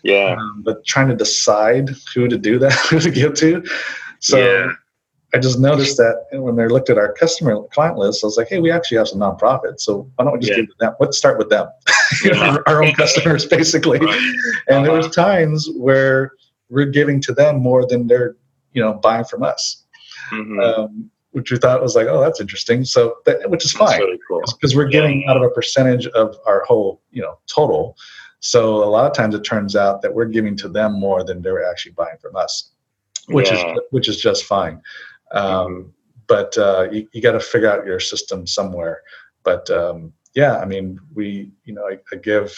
Yeah. 0.04 0.36
um, 0.38 0.62
but 0.64 0.86
trying 0.86 1.08
to 1.08 1.16
decide 1.16 1.90
who 2.14 2.28
to 2.28 2.38
do 2.38 2.60
that, 2.60 2.74
who 2.90 3.00
to 3.00 3.10
give 3.10 3.34
to. 3.36 3.64
So 4.20 4.38
Yeah. 4.38 4.74
I 5.34 5.38
just 5.38 5.60
noticed 5.60 5.98
that 5.98 6.26
when 6.32 6.56
they 6.56 6.68
looked 6.68 6.90
at 6.90 6.98
our 6.98 7.14
customer 7.14 7.62
client 7.72 7.98
list, 7.98 8.24
I 8.24 8.28
was 8.28 8.38
like, 8.38 8.48
hey, 8.48 8.60
we 8.60 8.72
actually 8.72 8.98
have 8.98 9.08
some 9.08 9.20
nonprofits. 9.20 9.82
So 9.82 10.10
why 10.16 10.26
don't 10.26 10.34
we 10.34 10.40
just 10.40 10.52
Yeah. 10.52 10.56
give 10.58 10.68
to 10.70 10.76
them? 10.80 10.94
Let's 11.00 11.18
start 11.18 11.38
with 11.38 11.50
them. 11.50 11.68
Yeah. 12.26 12.58
our 12.66 12.84
own 12.84 12.94
customers, 12.94 13.46
basically. 13.58 14.00
Right. 14.00 14.20
And 14.68 14.84
there 14.84 14.92
was 14.94 15.06
Uh-huh. 15.06 15.24
times 15.28 15.70
where 15.78 16.32
we're 16.72 16.88
giving 16.88 17.22
to 17.22 17.34
them 17.34 17.60
more 17.60 17.86
than 17.86 18.08
they're, 18.08 18.36
you 18.74 18.82
know, 18.82 18.94
buying 18.94 19.26
from 19.26 19.44
us, 19.44 19.86
Mhm. 20.32 20.60
um, 20.64 21.12
which 21.32 21.52
we 21.52 21.58
thought 21.60 21.84
was 21.84 21.96
like, 21.96 22.08
oh, 22.08 22.20
that's 22.20 22.42
interesting. 22.42 22.84
So, 22.84 23.18
that, 23.28 23.48
which 23.52 23.64
is 23.64 23.74
That's 23.74 23.92
fine 23.92 24.00
really 24.02 24.20
cool. 24.28 24.42
because 24.60 24.76
we're 24.76 24.86
Yeah. 24.86 25.02
getting 25.02 25.26
out 25.28 25.38
of 25.38 25.44
a 25.44 25.50
percentage 25.50 26.08
of 26.08 26.36
our 26.48 26.64
whole, 26.68 27.00
you 27.12 27.22
know, 27.22 27.38
total. 27.46 27.96
So 28.40 28.84
a 28.84 28.90
lot 28.90 29.06
of 29.06 29.14
times 29.14 29.36
it 29.36 29.44
turns 29.44 29.76
out 29.76 30.02
that 30.02 30.12
we're 30.14 30.26
giving 30.26 30.56
to 30.58 30.68
them 30.68 30.94
more 31.00 31.24
than 31.24 31.44
they're 31.44 31.64
actually 31.70 31.92
buying 31.92 32.18
from 32.20 32.36
us, 32.36 32.72
which 33.28 33.52
Yeah. 33.52 33.74
is 33.76 33.80
which 33.92 34.08
is 34.10 34.20
just 34.20 34.46
fine. 34.46 34.82
Um, 35.32 35.94
But 36.28 36.56
uh, 36.60 36.88
you, 36.92 37.08
you 37.12 37.22
got 37.24 37.32
to 37.32 37.40
figure 37.40 37.72
out 37.72 37.88
your 37.88 38.00
system 38.00 38.46
somewhere. 38.46 39.02
But 39.44 39.68
um, 39.72 40.14
yeah, 40.36 40.58
I 40.58 40.66
mean, 40.66 41.00
we, 41.16 41.52
you 41.66 41.74
know, 41.74 41.86
I, 41.90 41.98
I 42.14 42.18
give. 42.18 42.54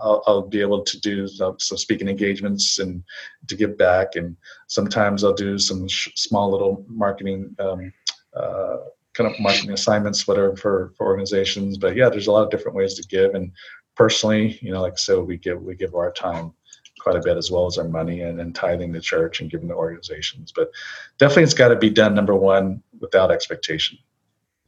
I'll, 0.00 0.22
I'll 0.28 0.46
be 0.46 0.60
able 0.60 0.84
to 0.84 1.00
do 1.00 1.26
some, 1.26 1.58
speaking 1.58 2.08
engagements 2.08 2.78
and 2.78 3.02
to 3.48 3.56
give 3.56 3.76
back, 3.76 4.14
and 4.14 4.36
sometimes 4.68 5.24
I'll 5.24 5.34
do 5.34 5.58
some 5.58 5.88
sh- 5.88 6.10
small 6.14 6.52
little 6.52 6.84
marketing 6.86 7.56
um, 7.58 7.92
uh, 8.36 8.76
kind 9.14 9.28
of 9.28 9.40
marketing 9.40 9.72
assignments, 9.72 10.28
whatever 10.28 10.54
for, 10.54 10.92
for 10.96 11.06
organizations. 11.08 11.76
But 11.76 11.96
yeah, 11.96 12.08
there's 12.08 12.28
a 12.28 12.32
lot 12.32 12.44
of 12.44 12.50
different 12.50 12.76
ways 12.76 12.94
to 12.94 13.08
give. 13.08 13.34
And 13.34 13.50
personally, 13.96 14.60
you 14.62 14.70
know, 14.70 14.80
like 14.80 14.96
said, 14.96 15.18
we 15.18 15.36
give 15.38 15.60
we 15.60 15.74
give 15.74 15.96
our 15.96 16.12
time 16.12 16.52
quite 16.98 17.16
a 17.16 17.20
bit 17.20 17.36
as 17.36 17.50
well 17.50 17.66
as 17.66 17.78
our 17.78 17.88
money 17.88 18.22
and, 18.22 18.40
and 18.40 18.54
tithing 18.54 18.92
the 18.92 19.00
church 19.00 19.40
and 19.40 19.50
giving 19.50 19.68
to 19.68 19.74
organizations. 19.74 20.52
But 20.54 20.70
definitely 21.18 21.44
it's 21.44 21.54
got 21.54 21.68
to 21.68 21.76
be 21.76 21.90
done 21.90 22.14
number 22.14 22.34
one 22.34 22.82
without 23.00 23.30
expectation. 23.30 23.98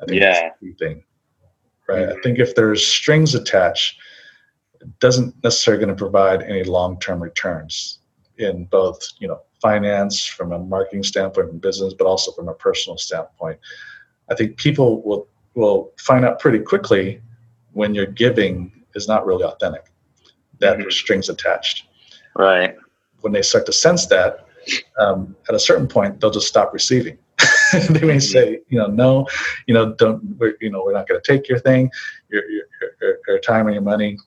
I 0.00 0.06
think 0.06 0.20
Yeah. 0.20 0.50
thing. 0.78 1.04
Right. 1.88 2.08
I 2.08 2.20
think 2.22 2.38
if 2.38 2.54
there's 2.54 2.86
strings 2.86 3.34
attached, 3.34 3.98
it 4.80 4.98
doesn't 5.00 5.34
necessarily 5.42 5.84
going 5.84 5.94
to 5.94 5.98
provide 5.98 6.42
any 6.42 6.62
long-term 6.64 7.22
returns 7.22 7.98
in 8.38 8.64
both, 8.66 9.06
you 9.18 9.28
know, 9.28 9.40
finance 9.60 10.24
from 10.24 10.52
a 10.52 10.58
marketing 10.58 11.02
standpoint 11.02 11.48
from 11.48 11.58
business, 11.58 11.92
but 11.92 12.06
also 12.06 12.32
from 12.32 12.48
a 12.48 12.54
personal 12.54 12.96
standpoint. 12.96 13.58
I 14.30 14.34
think 14.34 14.56
people 14.56 15.02
will 15.02 15.28
will 15.56 15.92
find 15.98 16.24
out 16.24 16.38
pretty 16.38 16.60
quickly 16.60 17.20
when 17.72 17.92
your 17.92 18.06
giving 18.06 18.84
is 18.94 19.08
not 19.08 19.26
really 19.26 19.42
authentic, 19.42 19.90
that 20.60 20.76
Mhm. 20.76 20.82
there's 20.82 20.94
strings 20.96 21.28
attached. 21.28 21.88
Right. 22.36 22.76
When 23.20 23.32
they 23.32 23.42
start 23.42 23.66
to 23.66 23.72
sense 23.72 24.06
that, 24.06 24.46
um, 24.98 25.36
at 25.48 25.54
a 25.54 25.58
certain 25.58 25.88
point, 25.88 26.20
they'll 26.20 26.30
just 26.30 26.48
stop 26.48 26.72
receiving. 26.72 27.18
they 27.90 28.00
may 28.06 28.18
say, 28.18 28.60
you 28.68 28.78
know, 28.78 28.86
no, 28.86 29.26
you 29.66 29.74
know, 29.74 29.94
don't, 29.94 30.22
we're, 30.38 30.54
you 30.60 30.70
know, 30.70 30.82
we're 30.84 30.92
not 30.92 31.08
going 31.08 31.20
to 31.20 31.32
take 31.32 31.48
your 31.48 31.58
thing, 31.58 31.90
your, 32.28 32.42
your, 32.50 32.64
your, 33.00 33.18
your 33.26 33.38
time 33.38 33.66
and 33.66 33.74
your 33.74 33.82
money. 33.82 34.18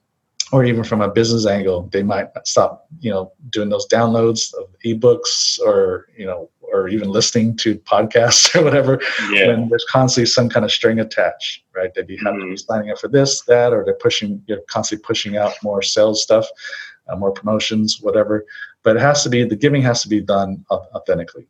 Or 0.51 0.63
even 0.63 0.83
from 0.83 1.01
a 1.01 1.09
business 1.09 1.47
angle, 1.47 1.89
they 1.91 2.03
might 2.03 2.27
stop, 2.43 2.87
you 2.99 3.09
know, 3.09 3.31
doing 3.49 3.69
those 3.69 3.87
downloads 3.87 4.53
of 4.53 4.65
ebooks 4.85 5.59
or, 5.59 6.07
you 6.15 6.27
know, 6.27 6.49
or 6.61 6.87
even 6.89 7.09
listening 7.09 7.55
to 7.57 7.75
podcasts 7.79 8.53
or 8.59 8.63
whatever 8.63 8.99
Yeah. 9.31 9.47
when 9.47 9.69
there's 9.69 9.85
constantly 9.89 10.27
some 10.27 10.49
kind 10.49 10.63
of 10.63 10.71
string 10.71 10.99
attached, 10.99 11.63
right? 11.75 11.91
That 11.95 12.07
you 12.09 12.17
have 12.23 12.35
to 12.35 12.39
be 12.45 12.51
Mhm. 12.53 12.59
signing 12.59 12.91
up 12.91 12.99
for 12.99 13.07
this, 13.07 13.41
that, 13.43 13.73
or 13.73 13.83
they're 13.83 13.95
pushing, 13.95 14.43
you're 14.47 14.61
constantly 14.69 15.03
pushing 15.03 15.37
out 15.37 15.53
more 15.63 15.81
sales 15.81 16.21
stuff, 16.21 16.47
uh, 17.07 17.15
more 17.15 17.31
promotions, 17.31 17.99
whatever. 18.01 18.45
But 18.83 18.95
it 18.97 19.01
has 19.01 19.23
to 19.23 19.29
be, 19.29 19.43
the 19.43 19.55
giving 19.55 19.81
has 19.83 20.01
to 20.03 20.09
be 20.09 20.21
done 20.21 20.65
authentically. 20.71 21.47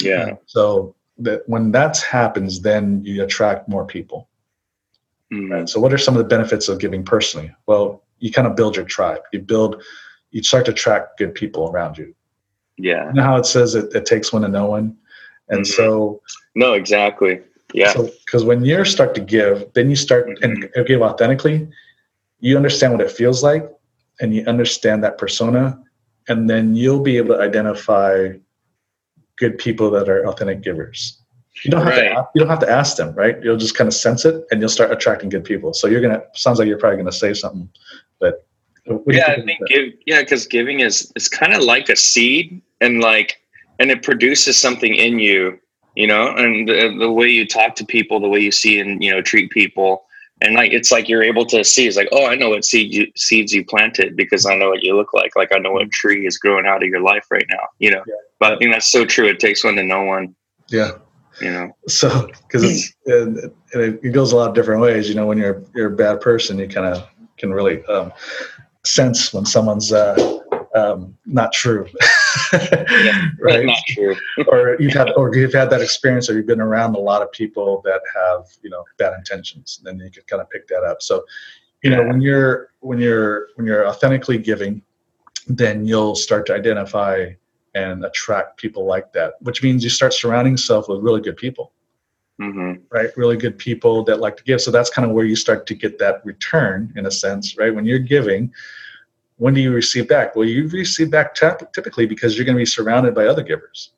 Yeah. 0.00 0.36
So 0.46 0.94
that 1.18 1.42
when 1.48 1.72
that 1.72 1.98
happens, 1.98 2.60
then 2.60 3.02
you 3.04 3.22
attract 3.22 3.68
more 3.68 3.84
people. 3.84 4.28
Mhm. 5.32 5.50
Right? 5.50 5.68
So 5.68 5.80
what 5.80 5.92
are 5.92 5.98
some 5.98 6.14
of 6.14 6.18
the 6.18 6.28
benefits 6.28 6.68
of 6.68 6.78
giving 6.78 7.04
personally? 7.04 7.52
Well, 7.66 8.02
you 8.18 8.30
kind 8.32 8.46
of 8.46 8.56
build 8.56 8.76
your 8.76 8.84
tribe. 8.84 9.22
You 9.32 9.40
build, 9.40 9.82
you 10.30 10.42
start 10.42 10.64
to 10.66 10.72
attract 10.72 11.18
good 11.18 11.34
people 11.34 11.70
around 11.70 11.98
you. 11.98 12.14
Yeah. 12.78 13.08
You 13.08 13.14
know 13.14 13.22
how 13.22 13.36
it 13.36 13.46
says 13.46 13.74
it, 13.74 13.94
it 13.94 14.06
takes 14.06 14.32
one 14.32 14.42
to 14.42 14.48
know 14.48 14.66
one? 14.66 14.96
And 15.48 15.60
Mhm. 15.62 15.66
so 15.66 16.22
No, 16.54 16.72
exactly. 16.74 17.42
Yeah. 17.72 17.92
So, 17.92 18.10
because 18.24 18.44
when 18.44 18.64
you 18.64 18.84
start 18.84 19.14
to 19.14 19.20
give, 19.20 19.72
then 19.74 19.90
you 19.90 19.96
start 19.96 20.28
and 20.42 20.68
give 20.86 21.02
authentically, 21.02 21.68
you 22.40 22.56
understand 22.56 22.92
what 22.92 23.00
it 23.00 23.10
feels 23.10 23.42
like, 23.44 23.70
and 24.20 24.34
you 24.34 24.44
understand 24.46 25.02
that 25.04 25.18
persona, 25.18 25.82
and 26.28 26.48
then 26.48 26.74
you'll 26.74 27.00
be 27.00 27.16
able 27.16 27.34
to 27.36 27.40
identify 27.40 28.28
good 29.36 29.58
people 29.58 29.90
that 29.90 30.08
are 30.08 30.26
authentic 30.26 30.60
givers. 30.62 31.18
You 31.64 31.70
don't 31.70 31.80
have 31.84 31.96
Right. 31.96 32.02
to. 32.02 32.10
ask- 32.12 32.28
You 32.34 32.40
don't 32.40 32.48
have 32.50 32.58
to 32.60 32.70
ask 32.70 32.96
them, 32.96 33.14
right? 33.14 33.36
You'll 33.42 33.56
just 33.56 33.74
kind 33.74 33.88
of 33.88 33.94
sense 33.94 34.24
it, 34.24 34.44
and 34.50 34.60
you'll 34.60 34.68
start 34.68 34.92
attracting 34.92 35.30
good 35.30 35.44
people. 35.44 35.72
So 35.74 35.88
you're 35.88 36.00
gonna. 36.00 36.22
Sounds 36.34 36.58
like 36.58 36.68
you're 36.68 36.78
probably 36.78 36.98
gonna 36.98 37.12
say 37.12 37.34
something, 37.34 37.68
but 38.18 38.46
uh, 38.88 38.94
you 38.94 39.02
yeah, 39.08 39.26
I 39.32 39.34
think 39.36 39.46
think 39.46 39.68
give, 39.68 39.92
yeah, 40.06 40.20
because 40.20 40.46
giving 40.46 40.80
is 40.80 41.12
it's 41.16 41.28
kind 41.28 41.54
of 41.54 41.62
like 41.62 41.88
a 41.88 41.96
seed, 41.96 42.60
and 42.80 43.00
like, 43.00 43.40
and 43.78 43.90
it 43.90 44.02
produces 44.02 44.56
something 44.58 44.94
in 44.94 45.18
you, 45.18 45.58
you 45.96 46.06
know, 46.06 46.28
and 46.36 46.68
the, 46.68 46.94
the 46.98 47.10
way 47.10 47.28
you 47.28 47.46
talk 47.46 47.74
to 47.76 47.84
people, 47.84 48.20
the 48.20 48.28
way 48.28 48.40
you 48.40 48.52
see 48.52 48.78
and 48.80 49.02
you 49.02 49.10
know 49.10 49.20
treat 49.20 49.50
people, 49.50 50.04
and 50.40 50.54
like 50.54 50.72
it's 50.72 50.90
like 50.90 51.08
you're 51.08 51.22
able 51.22 51.44
to 51.46 51.64
see. 51.64 51.86
It's 51.86 51.96
like, 51.96 52.08
oh, 52.12 52.26
I 52.26 52.34
know 52.34 52.50
what 52.50 52.64
seed 52.64 52.94
you, 52.94 53.06
seeds 53.16 53.52
you 53.52 53.64
planted 53.64 54.16
because 54.16 54.46
I 54.46 54.56
know 54.56 54.70
what 54.70 54.82
you 54.82 54.96
look 54.96 55.12
like. 55.12 55.36
Like 55.36 55.52
I 55.54 55.58
know 55.58 55.72
what 55.72 55.90
tree 55.90 56.26
is 56.26 56.38
growing 56.38 56.66
out 56.66 56.82
of 56.82 56.88
your 56.88 57.00
life 57.00 57.26
right 57.30 57.46
now, 57.50 57.68
you 57.78 57.90
know. 57.90 58.00
Mm-hmm. 58.00 58.10
Yeah. 58.10 58.16
But 58.38 58.52
I 58.54 58.56
think 58.56 58.72
that's 58.72 58.90
so 58.90 59.04
true. 59.04 59.26
It 59.26 59.38
takes 59.38 59.62
one 59.64 59.76
to 59.76 59.82
know 59.82 60.02
one. 60.02 60.34
Yeah. 60.68 60.92
you 61.40 61.50
know. 61.50 61.76
So, 61.88 62.28
because 62.46 62.64
it's 62.64 62.94
and, 63.06 63.52
it 63.72 64.12
goes 64.12 64.32
a 64.32 64.36
lot 64.36 64.48
of 64.48 64.54
different 64.54 64.80
ways. 64.80 65.08
You 65.08 65.14
know, 65.14 65.26
when 65.26 65.38
you're 65.38 65.62
you're 65.74 65.92
a 65.92 65.96
bad 65.96 66.20
person, 66.20 66.58
you 66.58 66.68
kind 66.68 66.86
of 66.86 67.06
can 67.38 67.52
really 67.52 67.84
um, 67.86 68.12
sense 68.84 69.32
when 69.32 69.44
someone's 69.44 69.92
uh, 69.92 70.40
um, 70.74 71.16
not 71.26 71.52
true, 71.52 71.86
right? 73.40 73.66
Not 73.66 73.78
true. 73.88 74.16
or 74.48 74.76
you've 74.78 74.92
had 74.92 75.10
or 75.16 75.34
you've 75.34 75.52
had 75.52 75.70
that 75.70 75.80
experience, 75.80 76.28
or 76.30 76.34
you've 76.34 76.46
been 76.46 76.60
around 76.60 76.94
a 76.94 76.98
lot 76.98 77.22
of 77.22 77.30
people 77.32 77.82
that 77.84 78.00
have 78.14 78.46
you 78.62 78.70
know 78.70 78.84
bad 78.98 79.14
intentions. 79.14 79.80
Then 79.82 79.98
you 79.98 80.10
can 80.10 80.22
kind 80.24 80.42
of 80.42 80.50
pick 80.50 80.66
that 80.68 80.82
up. 80.82 81.02
So, 81.02 81.24
you 81.82 81.90
know, 81.90 82.06
when 82.06 82.20
you're 82.20 82.70
when 82.80 82.98
you're 82.98 83.48
when 83.56 83.66
you're 83.66 83.86
authentically 83.86 84.38
giving, 84.38 84.82
then 85.46 85.84
you'll 85.84 86.14
start 86.14 86.46
to 86.46 86.54
identify 86.54 87.30
and 87.74 88.04
attract 88.04 88.58
people 88.58 88.84
like 88.84 89.12
that, 89.12 89.34
which 89.40 89.62
means 89.62 89.84
you 89.84 89.90
start 89.90 90.12
surrounding 90.12 90.54
yourself 90.54 90.88
with 90.88 91.00
really 91.00 91.20
good 91.20 91.36
people 91.36 91.72
hmm 92.40 92.72
right? 92.90 93.14
Really 93.16 93.36
good 93.36 93.58
people 93.58 94.02
that 94.04 94.18
like 94.18 94.36
to 94.38 94.44
give. 94.44 94.60
So 94.60 94.70
that's 94.70 94.90
kind 94.90 95.06
of 95.06 95.14
where 95.14 95.26
you 95.26 95.36
start 95.36 95.66
to 95.66 95.74
get 95.74 95.98
that 95.98 96.24
return 96.24 96.92
in 96.96 97.06
a 97.06 97.10
sense, 97.10 97.56
right? 97.58 97.72
When 97.72 97.84
you're 97.84 97.98
giving, 97.98 98.52
when 99.40 99.54
do 99.54 99.60
you 99.62 99.72
receive 99.72 100.06
back? 100.06 100.36
Well, 100.36 100.46
you 100.46 100.68
receive 100.68 101.10
back 101.10 101.34
typ- 101.34 101.72
typically 101.72 102.04
because 102.04 102.36
you're 102.36 102.44
going 102.44 102.56
to 102.56 102.60
be 102.60 102.66
surrounded 102.66 103.14
by 103.14 103.24
other 103.24 103.42
givers. 103.42 103.92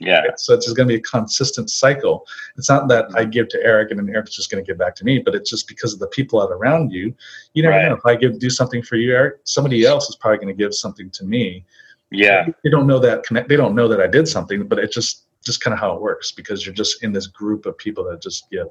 Yeah. 0.00 0.22
Right? 0.22 0.40
So 0.40 0.54
it's 0.54 0.66
just 0.66 0.76
going 0.76 0.88
to 0.88 0.92
be 0.92 0.98
a 0.98 1.02
consistent 1.02 1.70
cycle. 1.70 2.26
It's 2.56 2.68
not 2.68 2.88
that 2.88 3.06
I 3.14 3.24
give 3.24 3.48
to 3.50 3.62
Eric 3.62 3.92
and 3.92 4.00
then 4.00 4.12
Eric's 4.12 4.34
just 4.34 4.50
going 4.50 4.62
to 4.62 4.66
give 4.68 4.76
back 4.76 4.96
to 4.96 5.04
me, 5.04 5.20
but 5.20 5.36
it's 5.36 5.50
just 5.50 5.68
because 5.68 5.92
of 5.92 6.00
the 6.00 6.08
people 6.08 6.40
that 6.40 6.52
around 6.52 6.90
you. 6.90 7.14
You 7.54 7.62
never 7.62 7.76
Right. 7.76 7.88
know. 7.88 7.94
If 7.94 8.04
I 8.06 8.16
give 8.16 8.40
do 8.40 8.50
something 8.50 8.82
for 8.82 8.96
you, 8.96 9.14
Eric, 9.14 9.36
somebody 9.44 9.86
else 9.86 10.08
is 10.08 10.16
probably 10.16 10.38
going 10.38 10.48
to 10.48 10.64
give 10.64 10.74
something 10.74 11.10
to 11.10 11.24
me. 11.24 11.64
Yeah. 12.10 12.48
They 12.64 12.70
don't 12.70 12.88
know 12.88 12.98
that 12.98 13.22
connect. 13.22 13.48
They 13.48 13.56
don't 13.56 13.76
know 13.76 13.86
that 13.86 14.00
I 14.00 14.08
did 14.08 14.26
something, 14.26 14.66
but 14.66 14.80
it's 14.80 14.94
just 14.94 15.26
just 15.44 15.60
kind 15.60 15.72
of 15.72 15.78
how 15.78 15.94
it 15.94 16.02
works 16.02 16.32
because 16.32 16.66
you're 16.66 16.74
just 16.74 17.04
in 17.04 17.12
this 17.12 17.28
group 17.28 17.66
of 17.66 17.78
people 17.78 18.02
that 18.10 18.20
just 18.20 18.50
give. 18.50 18.66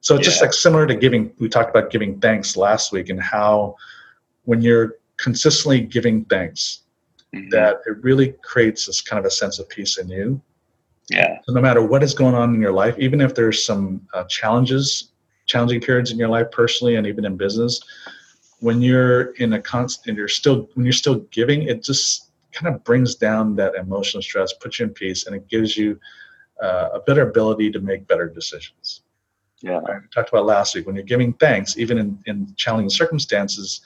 So 0.00 0.14
it's 0.14 0.24
just 0.24 0.40
like 0.40 0.52
similar 0.52 0.86
to 0.86 0.94
giving. 0.94 1.32
We 1.40 1.48
talked 1.48 1.70
about 1.70 1.90
giving 1.90 2.20
thanks 2.20 2.56
last 2.56 2.92
week 2.92 3.08
and 3.08 3.20
how 3.20 3.74
when 4.44 4.62
you're 4.62 4.99
consistently 5.22 5.80
giving 5.80 6.24
thanks, 6.24 6.80
Mhm. 7.34 7.50
that 7.50 7.80
it 7.86 7.96
really 8.02 8.34
creates 8.42 8.86
this 8.86 9.00
kind 9.00 9.18
of 9.20 9.26
a 9.26 9.30
sense 9.30 9.58
of 9.58 9.68
peace 9.68 9.98
in 9.98 10.08
you. 10.08 10.40
Yeah. 11.10 11.38
So 11.44 11.52
no 11.52 11.60
matter 11.60 11.82
what 11.82 12.02
is 12.02 12.14
going 12.14 12.34
on 12.34 12.54
in 12.54 12.60
your 12.60 12.72
life, 12.72 12.96
even 12.98 13.20
if 13.20 13.34
there's 13.34 13.64
some 13.64 14.06
uh, 14.14 14.24
challenges, 14.24 15.12
challenging 15.46 15.80
periods 15.80 16.10
in 16.10 16.18
your 16.18 16.28
life 16.28 16.50
personally 16.50 16.96
and 16.96 17.06
even 17.06 17.24
in 17.24 17.36
business, 17.36 17.80
when 18.60 18.80
you're 18.80 19.32
in 19.36 19.54
a 19.54 19.60
constant, 19.60 20.16
you're 20.16 20.28
still 20.28 20.68
when 20.74 20.84
you're 20.84 20.92
still 20.92 21.20
giving, 21.30 21.62
it 21.62 21.82
just 21.82 22.30
kind 22.52 22.74
of 22.74 22.82
brings 22.84 23.14
down 23.14 23.56
that 23.56 23.74
emotional 23.74 24.22
stress, 24.22 24.52
puts 24.52 24.78
you 24.78 24.86
in 24.86 24.92
peace, 24.92 25.26
and 25.26 25.34
it 25.34 25.48
gives 25.48 25.76
you 25.76 25.98
uh, 26.62 26.90
a 26.94 27.00
better 27.00 27.22
ability 27.28 27.70
to 27.70 27.80
make 27.80 28.06
better 28.06 28.28
decisions. 28.28 29.02
Yeah. 29.62 29.78
Right? 29.78 30.02
We 30.02 30.08
talked 30.12 30.28
about 30.28 30.46
last 30.46 30.74
week 30.74 30.86
when 30.86 30.94
you're 30.94 31.04
giving 31.04 31.32
thanks, 31.34 31.78
even 31.78 31.98
in, 31.98 32.18
in 32.26 32.54
challenging 32.56 32.90
circumstances, 32.90 33.80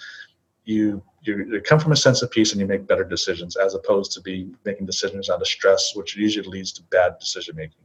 you, 0.64 1.02
you 1.23 1.61
come 1.64 1.78
from 1.78 1.92
a 1.92 1.97
sense 1.97 2.23
of 2.23 2.30
peace 2.30 2.52
and 2.52 2.61
you 2.61 2.66
make 2.66 2.87
better 2.87 3.04
decisions 3.04 3.56
as 3.56 3.75
opposed 3.75 4.12
to 4.12 4.21
be 4.21 4.50
making 4.64 4.87
decisions 4.87 5.28
out 5.30 5.40
of 5.40 5.47
stress, 5.47 5.94
which 5.94 6.16
usually 6.16 6.49
leads 6.49 6.73
to 6.73 6.83
bad 6.85 7.18
decision 7.18 7.56
making. 7.56 7.83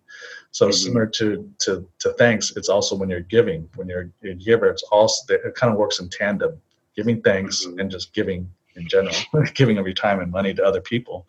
So 0.52 0.70
Mhm. 0.70 0.74
similar 0.74 1.06
to, 1.08 1.54
to 1.60 1.88
to 2.00 2.14
thanks, 2.14 2.56
it's 2.56 2.70
also 2.70 2.96
when 2.96 3.10
you're 3.10 3.20
giving, 3.22 3.70
when 3.76 3.88
you're 3.88 4.10
a 4.24 4.34
giver, 4.34 4.68
it's 4.68 4.84
also 4.84 5.34
it 5.34 5.56
kind 5.56 5.72
of 5.72 5.78
works 5.80 6.00
in 6.00 6.10
tandem. 6.10 6.62
Giving 6.96 7.22
thanks 7.22 7.66
Mhm. 7.66 7.80
and 7.82 7.92
just 7.92 8.14
giving 8.14 8.50
in 8.76 8.88
general, 8.88 9.16
giving 9.54 9.78
of 9.78 9.86
your 9.86 9.94
time 9.94 10.20
and 10.20 10.32
money 10.32 10.54
to 10.54 10.64
other 10.64 10.82
people. 10.82 11.28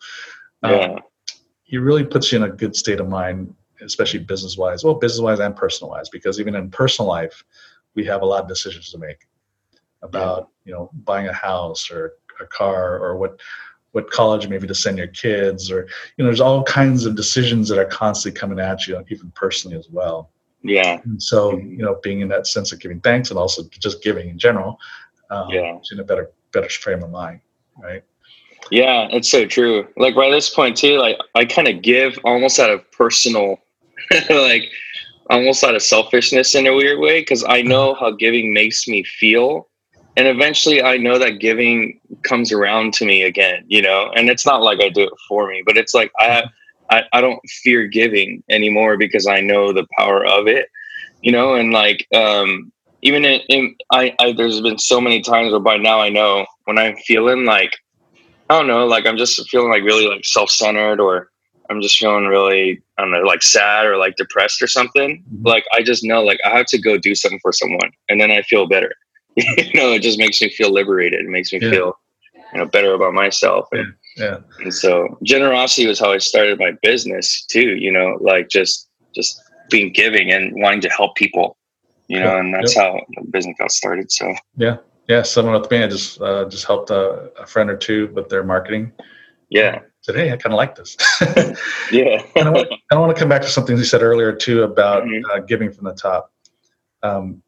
Um, 0.63 0.71
Yeah. 0.71 0.99
it 1.67 1.77
really 1.77 2.05
puts 2.05 2.31
you 2.31 2.37
in 2.37 2.43
a 2.43 2.49
good 2.49 2.75
state 2.75 2.99
of 2.99 3.07
mind, 3.07 3.53
especially 3.81 4.19
business 4.19 4.57
wise. 4.57 4.83
Well, 4.83 4.93
business 4.95 5.21
wise 5.21 5.39
and 5.39 5.55
personal 5.55 5.91
wise, 5.91 6.09
because 6.09 6.39
even 6.39 6.55
in 6.55 6.69
personal 6.69 7.07
life, 7.09 7.43
we 7.95 8.05
have 8.05 8.21
a 8.21 8.25
lot 8.25 8.41
of 8.43 8.47
decisions 8.47 8.89
to 8.91 8.97
make 8.97 9.27
about 10.01 10.49
you 10.65 10.73
know 10.73 10.89
buying 11.05 11.27
a 11.27 11.33
house 11.33 11.89
or 11.91 12.13
a 12.39 12.45
car 12.45 12.97
or 12.99 13.17
what 13.17 13.39
what 13.91 14.09
college 14.09 14.47
maybe 14.47 14.65
to 14.67 14.73
send 14.75 14.97
your 14.97 15.07
kids 15.07 15.69
or 15.71 15.81
you 16.17 16.23
know 16.23 16.25
there's 16.25 16.41
all 16.41 16.63
kinds 16.63 17.05
of 17.05 17.15
decisions 17.15 17.67
that 17.69 17.77
are 17.77 17.85
constantly 17.85 18.39
coming 18.39 18.59
at 18.59 18.87
you 18.87 19.03
even 19.09 19.31
personally 19.35 19.77
as 19.77 19.89
well 19.89 20.29
Yeah. 20.63 20.99
and 21.03 21.21
so 21.21 21.53
Mhm. 21.53 21.71
you 21.77 21.83
know 21.85 21.99
being 22.01 22.21
in 22.21 22.27
that 22.29 22.47
sense 22.47 22.71
of 22.71 22.79
giving 22.79 22.99
thanks 23.01 23.29
and 23.29 23.37
also 23.39 23.63
just 23.69 24.01
giving 24.03 24.29
in 24.29 24.37
general 24.39 24.79
um, 25.29 25.49
Yeah. 25.49 25.75
it's 25.77 25.91
in 25.91 25.99
a 25.99 26.03
better 26.03 26.31
better 26.51 26.69
frame 26.69 27.03
of 27.03 27.11
mind 27.11 27.41
right 27.81 28.03
Yeah, 28.69 29.07
it's 29.11 29.27
so 29.29 29.45
true. 29.45 29.87
Like 29.97 30.15
by 30.15 30.29
this 30.29 30.49
point 30.49 30.77
too, 30.77 30.97
like 30.99 31.17
I 31.35 31.43
kind 31.45 31.67
of 31.67 31.81
give 31.81 32.17
almost 32.23 32.59
out 32.59 32.69
of 32.69 32.89
personal, 32.91 33.57
like 34.29 34.69
almost 35.31 35.63
out 35.63 35.73
of 35.75 35.81
selfishness 35.81 36.53
in 36.55 36.67
a 36.67 36.73
weird 36.75 36.99
way, 36.99 37.21
because 37.21 37.43
I 37.43 37.63
know 37.63 37.95
how 37.95 38.11
giving 38.11 38.53
makes 38.53 38.87
me 38.87 39.03
feel, 39.03 39.67
and 40.17 40.27
eventually 40.27 40.83
I 40.83 40.97
know 40.97 41.17
that 41.17 41.39
giving 41.39 41.99
comes 42.23 42.51
around 42.51 42.93
to 42.95 43.05
me 43.05 43.23
again. 43.23 43.63
You 43.67 43.81
know, 43.81 44.11
and 44.15 44.29
it's 44.29 44.45
not 44.45 44.61
like 44.61 44.81
I 44.81 44.89
do 44.89 45.03
it 45.03 45.13
for 45.27 45.47
me, 45.47 45.63
but 45.65 45.77
it's 45.77 45.93
like 45.93 46.11
I 46.19 46.45
I, 46.89 47.03
I 47.13 47.21
don't 47.21 47.39
fear 47.63 47.87
giving 47.87 48.43
anymore 48.49 48.97
because 48.97 49.25
I 49.27 49.39
know 49.39 49.71
the 49.71 49.87
power 49.97 50.25
of 50.25 50.47
it. 50.47 50.67
You 51.21 51.31
know, 51.31 51.55
and 51.55 51.71
like 51.71 52.07
um 52.13 52.71
even 53.01 53.25
in, 53.25 53.41
in 53.49 53.75
I, 53.91 54.13
I 54.19 54.33
there's 54.33 54.61
been 54.61 54.77
so 54.77 55.01
many 55.01 55.21
times 55.21 55.51
where 55.51 55.59
by 55.59 55.77
now 55.77 55.99
I 56.01 56.09
know 56.09 56.45
when 56.65 56.77
I'm 56.77 56.95
feeling 56.97 57.45
like 57.45 57.73
I 58.49 58.57
don't 58.57 58.67
know, 58.67 58.85
like 58.85 59.05
I'm 59.05 59.17
just 59.17 59.49
feeling 59.49 59.69
like 59.69 59.83
really 59.83 60.07
like 60.07 60.25
self-centered 60.25 60.99
or 60.99 61.29
I'm 61.69 61.81
just 61.81 61.97
feeling 61.97 62.25
really, 62.25 62.81
I 62.97 63.01
don't 63.01 63.11
know, 63.11 63.21
like 63.21 63.41
sad 63.41 63.85
or 63.85 63.95
like 63.95 64.17
depressed 64.17 64.61
or 64.61 64.67
something. 64.67 65.23
Mhm. 65.33 65.47
Like 65.47 65.63
I 65.73 65.81
just 65.81 66.03
know 66.03 66.21
like 66.21 66.39
I 66.45 66.49
have 66.57 66.65
to 66.67 66.81
go 66.81 66.97
do 66.97 67.15
something 67.15 67.39
for 67.41 67.53
someone 67.53 67.91
and 68.09 68.19
then 68.19 68.29
I 68.29 68.41
feel 68.41 68.67
better. 68.67 68.93
you 69.35 69.73
know, 69.73 69.93
it 69.93 70.01
just 70.01 70.17
makes 70.19 70.41
me 70.41 70.49
feel 70.49 70.71
liberated. 70.71 71.21
It 71.21 71.29
makes 71.29 71.51
me 71.53 71.59
Yeah. 71.61 71.69
feel, 71.71 71.99
you 72.53 72.59
know, 72.59 72.65
better 72.65 72.93
about 72.93 73.13
myself. 73.13 73.67
And, 73.71 73.93
yeah 74.17 74.37
and 74.59 74.73
so 74.73 75.17
generosity 75.23 75.87
was 75.87 75.97
how 75.99 76.11
I 76.11 76.17
started 76.17 76.59
my 76.59 76.73
business 76.81 77.45
too, 77.45 77.75
you 77.77 77.91
know, 77.91 78.17
like 78.19 78.49
just 78.49 78.89
just 79.15 79.41
being 79.69 79.93
giving 79.93 80.31
and 80.31 80.53
wanting 80.61 80.81
to 80.81 80.89
help 80.89 81.15
people. 81.15 81.57
You 82.07 82.19
know, 82.19 82.33
Yeah. 82.33 82.39
and 82.41 82.53
that's 82.53 82.75
how 82.75 82.99
the 83.15 83.23
business 83.31 83.55
got 83.57 83.71
started. 83.71 84.11
So 84.11 84.33
yeah 84.57 84.77
Yeah. 85.07 85.21
someone 85.21 85.59
with 85.59 85.71
me 85.71 85.81
i 85.83 85.87
just 85.87 86.19
uh, 86.21 86.43
just 86.49 86.65
helped 86.65 86.89
a, 86.89 87.31
a 87.39 87.45
friend 87.45 87.69
or 87.69 87.77
two 87.77 88.07
with 88.13 88.27
their 88.29 88.43
marketing 88.43 88.91
yeah. 89.49 89.79
said 90.01 90.15
hey 90.15 90.27
i 90.33 90.37
kind 90.37 90.53
of 90.53 90.57
like 90.57 90.75
this 90.75 90.97
Yeah. 91.91 92.21
and 92.35 92.47
I 92.49 92.51
want, 92.51 92.67
I 92.91 92.95
want 92.97 93.15
to 93.15 93.19
come 93.19 93.29
back 93.29 93.41
to 93.43 93.47
something 93.47 93.77
you 93.77 93.83
said 93.85 94.01
earlier 94.01 94.33
too 94.33 94.63
about 94.63 95.03
Mhm. 95.03 95.21
uh, 95.31 95.39
giving 95.39 95.71
from 95.71 95.85
the 95.85 95.93
top. 95.93 96.31
Um, 97.03 97.41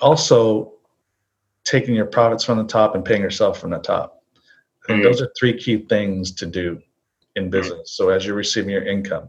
also, 0.00 0.72
taking 1.66 1.94
your 1.94 2.06
profits 2.06 2.44
from 2.44 2.56
the 2.58 2.64
top 2.64 2.94
and 2.94 3.04
paying 3.04 3.20
yourself 3.20 3.58
from 3.60 3.70
the 3.70 3.78
top. 3.78 4.22
Mhm. 4.88 5.02
those 5.02 5.20
are 5.20 5.30
three 5.36 5.52
key 5.52 5.78
things 5.88 6.30
to 6.32 6.46
do 6.46 6.80
in 7.34 7.50
business. 7.50 7.90
So 7.90 8.08
as 8.08 8.24
you're 8.24 8.36
receiving 8.36 8.70
your 8.70 8.84
income, 8.86 9.28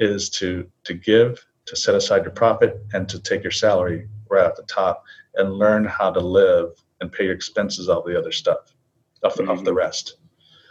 is 0.00 0.28
to 0.30 0.68
to 0.84 0.92
give, 0.92 1.46
to 1.66 1.76
set 1.76 1.94
aside 1.94 2.24
your 2.24 2.32
profit, 2.32 2.78
and 2.92 3.08
to 3.08 3.18
take 3.22 3.42
your 3.44 3.52
salary 3.52 4.08
right 4.28 4.44
at 4.44 4.56
the 4.56 4.64
top 4.64 5.04
and 5.36 5.54
learn 5.54 5.84
how 5.84 6.10
to 6.10 6.20
live 6.20 6.72
and 7.00 7.12
pay 7.12 7.24
your 7.24 7.34
expenses 7.34 7.88
all 7.88 8.02
the 8.02 8.18
other 8.18 8.32
stuff, 8.32 8.74
off 9.22 9.36
the, 9.36 9.46
off 9.46 9.62
the 9.64 9.72
rest. 9.72 10.16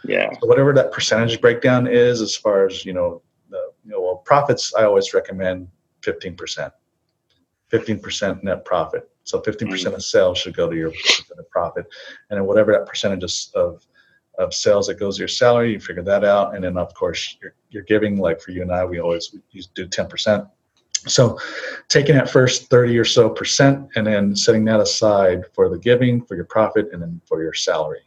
yeah. 0.04 0.30
So 0.40 0.46
whatever 0.46 0.72
that 0.74 0.92
percentage 0.92 1.40
breakdown 1.40 1.86
is, 1.86 2.20
as 2.20 2.36
far 2.36 2.66
as 2.66 2.84
you 2.84 2.92
know, 2.92 3.22
the 3.48 3.72
you 3.84 3.92
know, 3.92 4.02
well, 4.02 4.16
profits, 4.16 4.74
I 4.74 4.84
always 4.84 5.14
recommend 5.14 5.68
fifteen 6.02 6.36
percent, 6.36 6.72
fifteen 7.68 7.98
percent 7.98 8.44
net 8.44 8.64
profit. 8.66 9.08
So 9.26 9.40
fifteen 9.40 9.68
percent 9.68 9.94
mm. 9.94 9.98
of 9.98 10.04
sales 10.04 10.38
should 10.38 10.56
go 10.56 10.70
to 10.70 10.76
your 10.76 10.92
profit, 11.50 11.86
and 12.30 12.38
then 12.38 12.46
whatever 12.46 12.72
that 12.72 12.86
percentage 12.86 13.22
of 13.54 13.86
of 14.38 14.52
sales 14.52 14.86
that 14.86 14.98
goes 14.98 15.16
to 15.16 15.20
your 15.20 15.28
salary, 15.28 15.72
you 15.72 15.80
figure 15.80 16.02
that 16.02 16.24
out, 16.24 16.54
and 16.54 16.64
then 16.64 16.78
of 16.78 16.92
course 16.94 17.36
you're 17.42 17.54
you're 17.70 17.84
giving. 17.84 18.18
Like 18.18 18.40
for 18.40 18.52
you 18.52 18.62
and 18.62 18.72
I, 18.72 18.84
we 18.84 19.00
always 19.00 19.34
we 19.52 19.62
do 19.74 19.86
ten 19.86 20.08
percent. 20.08 20.46
So 21.06 21.38
taking 21.88 22.16
that 22.16 22.28
first 22.28 22.68
30 22.68 22.98
or 22.98 23.04
so 23.04 23.28
percent 23.28 23.86
and 23.94 24.04
then 24.08 24.34
setting 24.34 24.64
that 24.64 24.80
aside 24.80 25.44
for 25.54 25.68
the 25.68 25.78
giving, 25.78 26.24
for 26.24 26.34
your 26.34 26.46
profit, 26.46 26.88
and 26.92 27.00
then 27.00 27.20
for 27.28 27.40
your 27.42 27.54
salary 27.54 28.06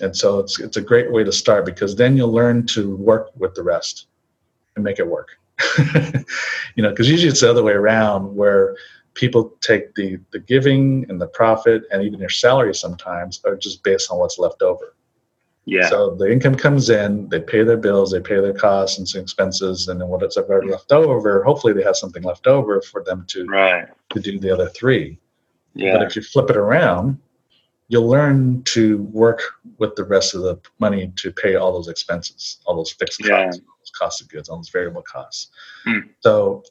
and 0.00 0.16
so 0.16 0.38
it's 0.38 0.60
it's 0.60 0.76
a 0.76 0.80
great 0.80 1.10
way 1.12 1.24
to 1.24 1.32
start 1.32 1.64
because 1.64 1.94
then 1.96 2.16
you'll 2.16 2.32
learn 2.32 2.66
to 2.66 2.96
work 2.96 3.30
with 3.36 3.54
the 3.54 3.62
rest 3.62 4.06
and 4.74 4.84
make 4.84 4.98
it 4.98 5.06
work 5.06 5.38
you 6.74 6.82
know 6.82 6.90
because 6.90 7.08
usually 7.08 7.30
it's 7.30 7.40
the 7.40 7.50
other 7.50 7.62
way 7.62 7.72
around 7.72 8.34
where 8.34 8.76
people 9.16 9.52
take 9.60 9.94
the 9.96 10.18
the 10.30 10.38
giving 10.38 11.04
and 11.08 11.20
the 11.20 11.26
profit 11.26 11.82
and 11.90 12.02
even 12.04 12.20
your 12.20 12.28
salary 12.28 12.74
sometimes 12.74 13.40
are 13.44 13.56
just 13.56 13.82
based 13.82 14.10
on 14.12 14.18
what's 14.18 14.38
left 14.38 14.62
over 14.62 14.94
Yeah. 15.64 15.88
so 15.88 16.14
the 16.14 16.30
income 16.30 16.54
comes 16.54 16.90
in 16.90 17.28
they 17.32 17.40
pay 17.40 17.62
their 17.64 17.78
bills 17.86 18.12
they 18.12 18.20
pay 18.20 18.38
their 18.40 18.54
costs 18.54 18.98
and 18.98 19.08
some 19.08 19.22
expenses 19.22 19.88
and 19.88 20.00
then 20.00 20.08
what 20.08 20.22
it's 20.22 20.36
ever 20.36 20.64
left 20.64 20.92
over 20.92 21.42
hopefully 21.42 21.72
they 21.72 21.82
have 21.82 21.96
something 21.96 22.22
left 22.22 22.46
over 22.46 22.80
for 22.80 23.02
them 23.02 23.24
to 23.32 23.46
right. 23.46 23.88
to 24.10 24.20
do 24.20 24.38
the 24.38 24.50
other 24.54 24.68
three 24.68 25.18
Yeah. 25.74 25.94
but 25.98 26.06
if 26.06 26.14
you 26.16 26.22
flip 26.22 26.48
it 26.50 26.56
around, 26.66 27.18
you'll 27.88 28.08
learn 28.18 28.62
to 28.64 28.98
work 29.24 29.40
with 29.78 29.92
the 29.96 30.04
rest 30.04 30.34
of 30.34 30.40
the 30.42 30.58
money 30.80 31.12
to 31.22 31.30
pay 31.32 31.54
all 31.54 31.72
those 31.72 31.88
expenses, 31.94 32.58
all 32.66 32.74
those 32.76 32.90
fixed 33.00 33.20
Yeah. 33.24 33.44
costs, 33.46 33.60
all 33.68 33.76
those 33.80 33.92
costs 34.00 34.20
of 34.22 34.28
goods, 34.28 34.48
all 34.48 34.56
those 34.56 34.70
variable 34.78 35.02
costs. 35.02 35.50
Hmm. 35.84 36.00
So, 36.20 36.64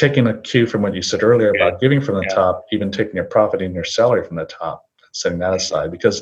taking 0.00 0.26
a 0.26 0.34
cue 0.40 0.66
from 0.66 0.80
what 0.82 0.94
you 0.94 1.02
said 1.02 1.22
earlier 1.22 1.52
Yeah. 1.54 1.68
about 1.68 1.80
giving 1.80 2.00
from 2.00 2.14
the 2.16 2.22
Yeah. 2.28 2.34
top, 2.34 2.64
even 2.72 2.90
taking 2.90 3.14
your 3.16 3.24
profit 3.24 3.60
and 3.62 3.74
your 3.74 3.84
salary 3.84 4.24
from 4.24 4.36
the 4.36 4.46
top, 4.46 4.84
setting 5.12 5.38
that 5.40 5.52
aside, 5.54 5.90
because 5.90 6.20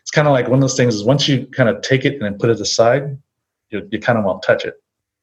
it's 0.00 0.10
kind 0.10 0.26
of 0.26 0.32
like 0.32 0.46
one 0.48 0.54
of 0.58 0.60
those 0.60 0.76
things 0.76 0.94
is 0.94 1.04
once 1.04 1.28
you 1.28 1.46
kind 1.46 1.68
of 1.68 1.80
take 1.82 2.04
it 2.04 2.14
and 2.14 2.22
then 2.22 2.36
put 2.38 2.50
it 2.50 2.60
aside, 2.60 3.16
you, 3.70 3.86
you 3.92 4.00
kind 4.00 4.18
of 4.18 4.24
won't 4.24 4.42
touch 4.42 4.64
it. 4.64 4.74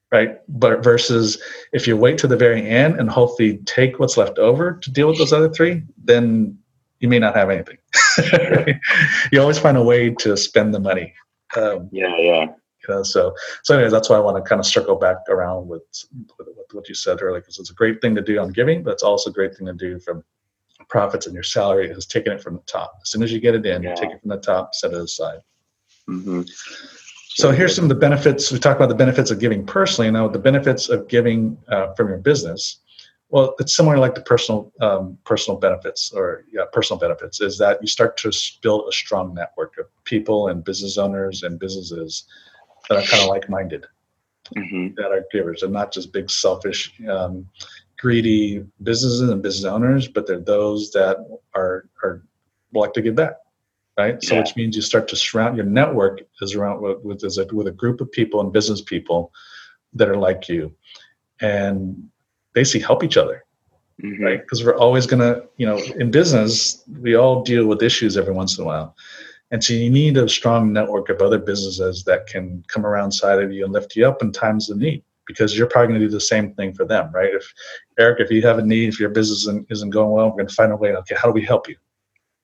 Right. 0.10 0.39
But 0.48 0.82
versus 0.86 1.38
if 1.74 1.86
you 1.86 1.98
wait 1.98 2.17
to 2.20 2.28
the 2.28 2.38
very 2.38 2.65
end 2.65 2.98
and 2.98 3.10
hopefully 3.10 3.58
take 3.65 4.00
what's 4.00 4.15
left 4.15 4.39
over 4.39 4.74
to 4.82 4.91
deal 4.91 5.10
with 5.10 5.17
those 5.17 5.34
other 5.34 5.50
three, 5.50 5.84
then 6.02 6.58
you 7.02 7.10
may 7.10 7.20
not 7.20 7.36
have 7.36 7.50
anything. 7.50 7.78
you 9.34 9.41
always 9.41 9.60
find 9.60 9.76
a 9.76 9.84
way 9.84 10.12
to 10.12 10.38
spend 10.38 10.74
the 10.74 10.80
money. 10.80 11.13
Um, 11.58 11.89
Yeah. 11.91 12.15
Yeah. 12.17 12.46
Know, 12.89 13.04
so, 13.04 13.34
so 13.63 13.76
anyways, 13.76 13.91
that's 13.91 14.10
why 14.10 14.17
I 14.17 14.19
want 14.19 14.43
to 14.43 14.47
kind 14.47 14.60
of 14.60 14.65
circle 14.65 14.95
back 14.95 15.17
around 15.30 15.67
with, 15.67 15.84
with, 16.38 16.47
with 16.56 16.67
what 16.73 16.89
you 16.89 16.95
said 16.95 17.21
earlier, 17.21 17.41
because 17.41 17.60
it's 17.60 17.71
a 17.71 17.73
great 17.73 18.02
thing 18.02 18.15
to 18.15 18.21
do 18.21 18.39
on 18.39 18.52
giving, 18.52 18.84
but 18.84 18.91
it's 18.93 19.04
also 19.04 19.30
a 19.30 19.34
great 19.34 19.56
thing 19.56 19.67
to 19.67 19.73
do 19.73 20.00
from 20.00 20.23
profits 20.89 21.26
and 21.26 21.34
your 21.34 21.43
salary 21.43 21.89
is 21.89 22.06
taking 22.06 22.32
it 22.32 22.41
from 22.41 22.56
the 22.56 22.62
top. 22.62 22.97
As 23.02 23.10
soon 23.10 23.23
as 23.23 23.32
you 23.32 23.39
get 23.39 23.56
it 23.56 23.65
in, 23.65 23.84
Yeah. 23.84 23.95
take 23.95 24.12
it 24.12 24.21
from 24.21 24.30
the 24.30 24.38
top, 24.38 24.73
set 24.73 24.93
it 24.93 25.02
aside. 25.02 25.39
hmm 26.08 26.43
So 27.30 27.52
here's 27.52 27.76
some 27.76 27.86
of 27.86 27.89
the 27.89 27.95
benefits. 27.95 28.52
We 28.52 28.58
talked 28.58 28.78
about 28.80 28.89
the 28.89 28.95
benefits 28.95 29.30
of 29.30 29.39
giving 29.39 29.65
personally. 29.65 30.10
Now, 30.10 30.28
the 30.28 30.39
benefits 30.39 30.89
of 30.89 31.08
giving 31.08 31.58
uh, 31.67 31.93
from 31.93 32.08
your 32.08 32.17
business. 32.17 32.80
Well, 33.30 33.56
it's 33.60 33.76
similar 33.76 33.97
like 33.97 34.15
the 34.15 34.21
personal 34.21 34.71
um, 34.80 35.17
personal 35.26 35.60
benefits 35.60 36.12
or 36.13 36.45
yeah, 36.52 36.63
personal 36.71 36.97
benefits 36.97 37.41
is 37.41 37.58
that 37.58 37.80
you 37.82 37.88
start 37.88 38.15
to 38.17 38.32
build 38.62 38.88
a 38.88 38.91
strong 38.93 39.34
network 39.34 39.78
of 39.78 39.86
people 40.06 40.47
and 40.47 40.63
business 40.63 40.97
owners 40.97 41.43
and 41.43 41.60
businesses 41.60 42.23
that 42.89 42.97
are 42.97 43.08
kind 43.08 43.21
of 43.23 43.30
like-minded, 43.30 43.86
hmm 44.56 44.88
that 44.95 45.12
are 45.12 45.26
givers, 45.32 45.63
and 45.63 45.73
not 45.73 45.91
just 45.91 46.13
big 46.13 46.30
selfish, 46.30 46.93
um, 47.10 47.47
greedy 48.00 48.65
businesses 48.84 49.30
and 49.30 49.41
business 49.41 49.65
owners, 49.65 50.08
but 50.08 50.28
they're 50.28 50.39
those 50.39 50.91
that 50.91 51.17
are 51.54 51.88
are 52.04 52.21
like 52.73 52.93
to 52.93 53.02
give 53.02 53.15
back 53.15 53.38
right? 53.97 54.23
So 54.23 54.36
Yeah. 54.36 54.41
which 54.41 54.56
means 54.56 54.76
you 54.76 54.82
start 54.82 55.08
to 55.10 55.15
surround 55.15 55.58
your 55.58 55.65
network 55.65 56.21
is 56.41 56.56
around 56.56 56.82
with 56.82 57.00
with, 57.02 57.23
is 57.23 57.38
a, 57.38 57.45
with 57.47 57.67
a 57.67 57.71
group 57.71 58.00
of 58.00 58.12
people 58.12 58.39
and 58.39 58.54
business 58.54 58.82
people 58.82 59.32
that 59.93 60.08
are 60.08 60.17
like 60.17 60.47
you, 60.47 60.73
and 61.41 62.10
basically 62.54 62.86
help 62.86 63.04
each 63.04 63.17
other, 63.17 63.43
hmm 64.00 64.23
right? 64.23 64.41
Because 64.41 64.63
we're 64.63 64.78
always 64.78 65.08
gonna, 65.08 65.41
you 65.58 65.65
know, 65.65 65.78
in 65.97 66.12
business 66.12 66.84
we 67.02 67.15
all 67.15 67.43
deal 67.43 67.65
with 67.65 67.82
issues 67.82 68.17
every 68.17 68.34
once 68.34 68.58
in 68.58 68.63
a 68.63 68.67
while, 68.67 68.95
and 69.52 69.64
so 69.64 69.74
you 69.74 69.90
need 69.90 70.18
a 70.18 70.28
strong 70.28 70.74
network 70.74 71.10
of 71.10 71.22
other 71.22 71.38
businesses 71.38 72.04
that 72.04 72.28
can 72.28 72.64
come 72.68 72.86
around 72.86 73.12
side 73.12 73.42
of 73.42 73.52
you 73.52 73.64
and 73.64 73.74
lift 73.74 73.96
you 73.96 74.08
up 74.08 74.22
in 74.22 74.32
times 74.32 74.70
of 74.70 74.78
need, 74.78 75.04
because 75.26 75.58
you're 75.58 75.68
probably 75.68 75.88
going 75.90 76.00
to 76.00 76.08
do 76.08 76.12
the 76.12 76.20
same 76.20 76.54
thing 76.56 76.74
for 76.74 76.86
them, 76.86 77.12
right? 77.14 77.34
If 77.34 77.54
Eric, 77.98 78.20
if 78.20 78.32
you 78.32 78.42
have 78.44 78.60
a 78.60 78.64
need, 78.64 78.90
if 78.90 79.00
your 79.00 79.10
business 79.10 79.40
isn't, 79.40 79.68
isn't 79.70 79.90
going 79.90 80.12
well, 80.12 80.28
we're 80.28 80.38
going 80.38 80.48
to 80.48 80.54
find 80.54 80.72
a 80.72 80.76
way. 80.76 80.94
Okay, 80.96 81.16
how 81.16 81.28
do 81.28 81.34
we 81.34 81.44
help 81.44 81.68
you? 81.70 81.76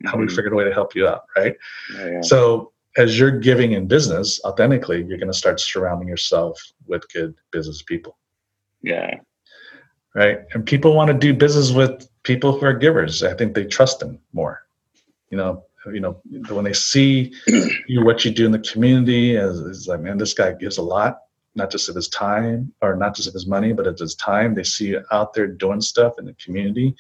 How 0.06 0.14
do 0.14 0.20
we 0.20 0.28
Mhm. 0.28 0.36
figure 0.36 0.54
a 0.54 0.56
way 0.56 0.64
to 0.66 0.74
help 0.74 0.96
you 0.96 1.08
out, 1.08 1.24
right? 1.38 1.56
Yeah, 1.96 2.10
yeah. 2.10 2.22
So 2.22 2.72
as 2.98 3.18
you're 3.18 3.32
giving 3.32 3.72
in 3.72 3.88
business 3.88 4.40
authentically, 4.46 5.04
you're 5.04 5.18
going 5.18 5.32
to 5.32 5.38
start 5.38 5.60
surrounding 5.60 6.08
yourself 6.08 6.62
with 6.88 7.12
good 7.12 7.34
business 7.52 7.82
people, 7.82 8.18
yeah. 8.82 9.16
right? 10.14 10.42
And 10.54 10.66
people 10.66 10.94
want 10.94 11.08
to 11.08 11.14
do 11.14 11.34
business 11.34 11.72
with 11.72 12.08
people 12.24 12.52
who 12.58 12.66
are 12.66 12.74
givers. 12.74 13.24
I 13.24 13.34
think 13.34 13.56
they 13.56 13.66
trust 13.66 14.00
them 14.00 14.20
more. 14.32 14.66
You 15.32 15.38
know, 15.38 15.66
you 15.92 16.00
know, 16.00 16.22
when 16.50 16.64
they 16.66 16.74
see 16.74 17.34
you 17.88 18.04
what 18.04 18.24
you 18.24 18.32
do 18.32 18.46
in 18.46 18.52
the 18.52 18.60
community, 18.60 19.38
as 19.38 19.60
is 19.60 19.88
like, 19.88 20.02
man, 20.02 20.18
this 20.18 20.34
guy 20.34 20.54
gives 20.54 20.78
a 20.78 20.82
lot, 20.82 21.20
not 21.56 21.72
just 21.72 21.90
of 21.90 21.96
his 21.96 22.08
time 22.10 22.74
or 22.82 22.96
not 22.96 23.16
just 23.16 23.28
of 23.28 23.34
his 23.34 23.48
money, 23.48 23.74
but 23.74 23.88
of 23.88 23.98
his 23.98 24.16
time. 24.16 24.56
They 24.56 24.64
see 24.64 24.88
you 24.88 25.04
out 25.12 25.34
there 25.34 25.48
doing 25.48 25.82
stuff 25.82 26.14
in 26.20 26.26
the 26.26 26.34
community, 26.36 26.96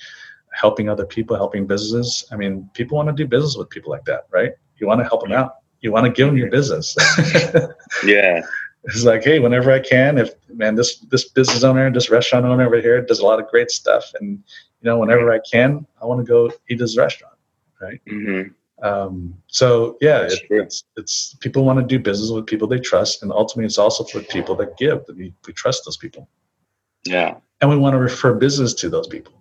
helping 0.53 0.89
other 0.89 1.05
people, 1.05 1.35
helping 1.35 1.65
businesses. 1.67 2.25
I 2.31 2.35
mean, 2.35 2.69
people 2.73 2.97
want 2.97 3.09
to 3.09 3.13
do 3.13 3.27
business 3.27 3.55
with 3.55 3.69
people 3.69 3.91
like 3.91 4.05
that, 4.05 4.27
right? 4.31 4.51
You 4.77 4.87
want 4.87 5.01
to 5.01 5.07
help 5.07 5.21
them 5.21 5.31
out. 5.31 5.55
You 5.81 5.91
want 5.91 6.05
to 6.05 6.11
give 6.11 6.27
them 6.27 6.37
your 6.37 6.49
business. 6.49 6.95
Yeah. 8.05 8.41
it's 8.85 9.03
like, 9.05 9.23
hey, 9.23 9.39
whenever 9.39 9.71
I 9.71 9.79
can, 9.79 10.17
if 10.17 10.33
man, 10.49 10.75
this 10.75 10.97
this 11.11 11.29
business 11.29 11.63
owner, 11.63 11.91
this 11.91 12.09
restaurant 12.09 12.45
owner 12.45 12.65
over 12.65 12.81
here 12.81 13.01
does 13.01 13.19
a 13.19 13.25
lot 13.25 13.39
of 13.39 13.47
great 13.47 13.71
stuff, 13.71 14.11
and 14.19 14.43
you 14.81 14.85
know, 14.85 14.97
whenever 14.97 15.31
I 15.31 15.39
can, 15.49 15.85
I 16.01 16.05
want 16.05 16.19
to 16.19 16.29
go 16.29 16.51
eat 16.69 16.79
his 16.79 16.97
restaurant. 16.97 17.35
hmm 18.07 18.41
Um, 18.83 19.33
so 19.47 19.97
yeah, 20.01 20.23
it, 20.23 20.39
it's 20.49 20.83
it's 20.97 21.35
people 21.39 21.63
want 21.63 21.79
to 21.79 21.85
do 21.85 21.97
business 21.97 22.31
with 22.31 22.45
people 22.45 22.67
they 22.67 22.79
trust, 22.79 23.23
and 23.23 23.31
ultimately, 23.31 23.65
it's 23.65 23.77
also 23.77 24.03
for 24.03 24.19
people 24.19 24.55
that 24.57 24.77
give 24.77 25.05
that 25.05 25.15
we, 25.15 25.33
we 25.47 25.53
trust 25.53 25.85
those 25.85 25.95
people, 25.95 26.27
Yeah. 27.05 27.37
and 27.61 27.69
we 27.69 27.77
want 27.77 27.93
to 27.93 27.99
refer 27.99 28.33
business 28.33 28.73
to 28.75 28.89
those 28.89 29.07
people, 29.07 29.33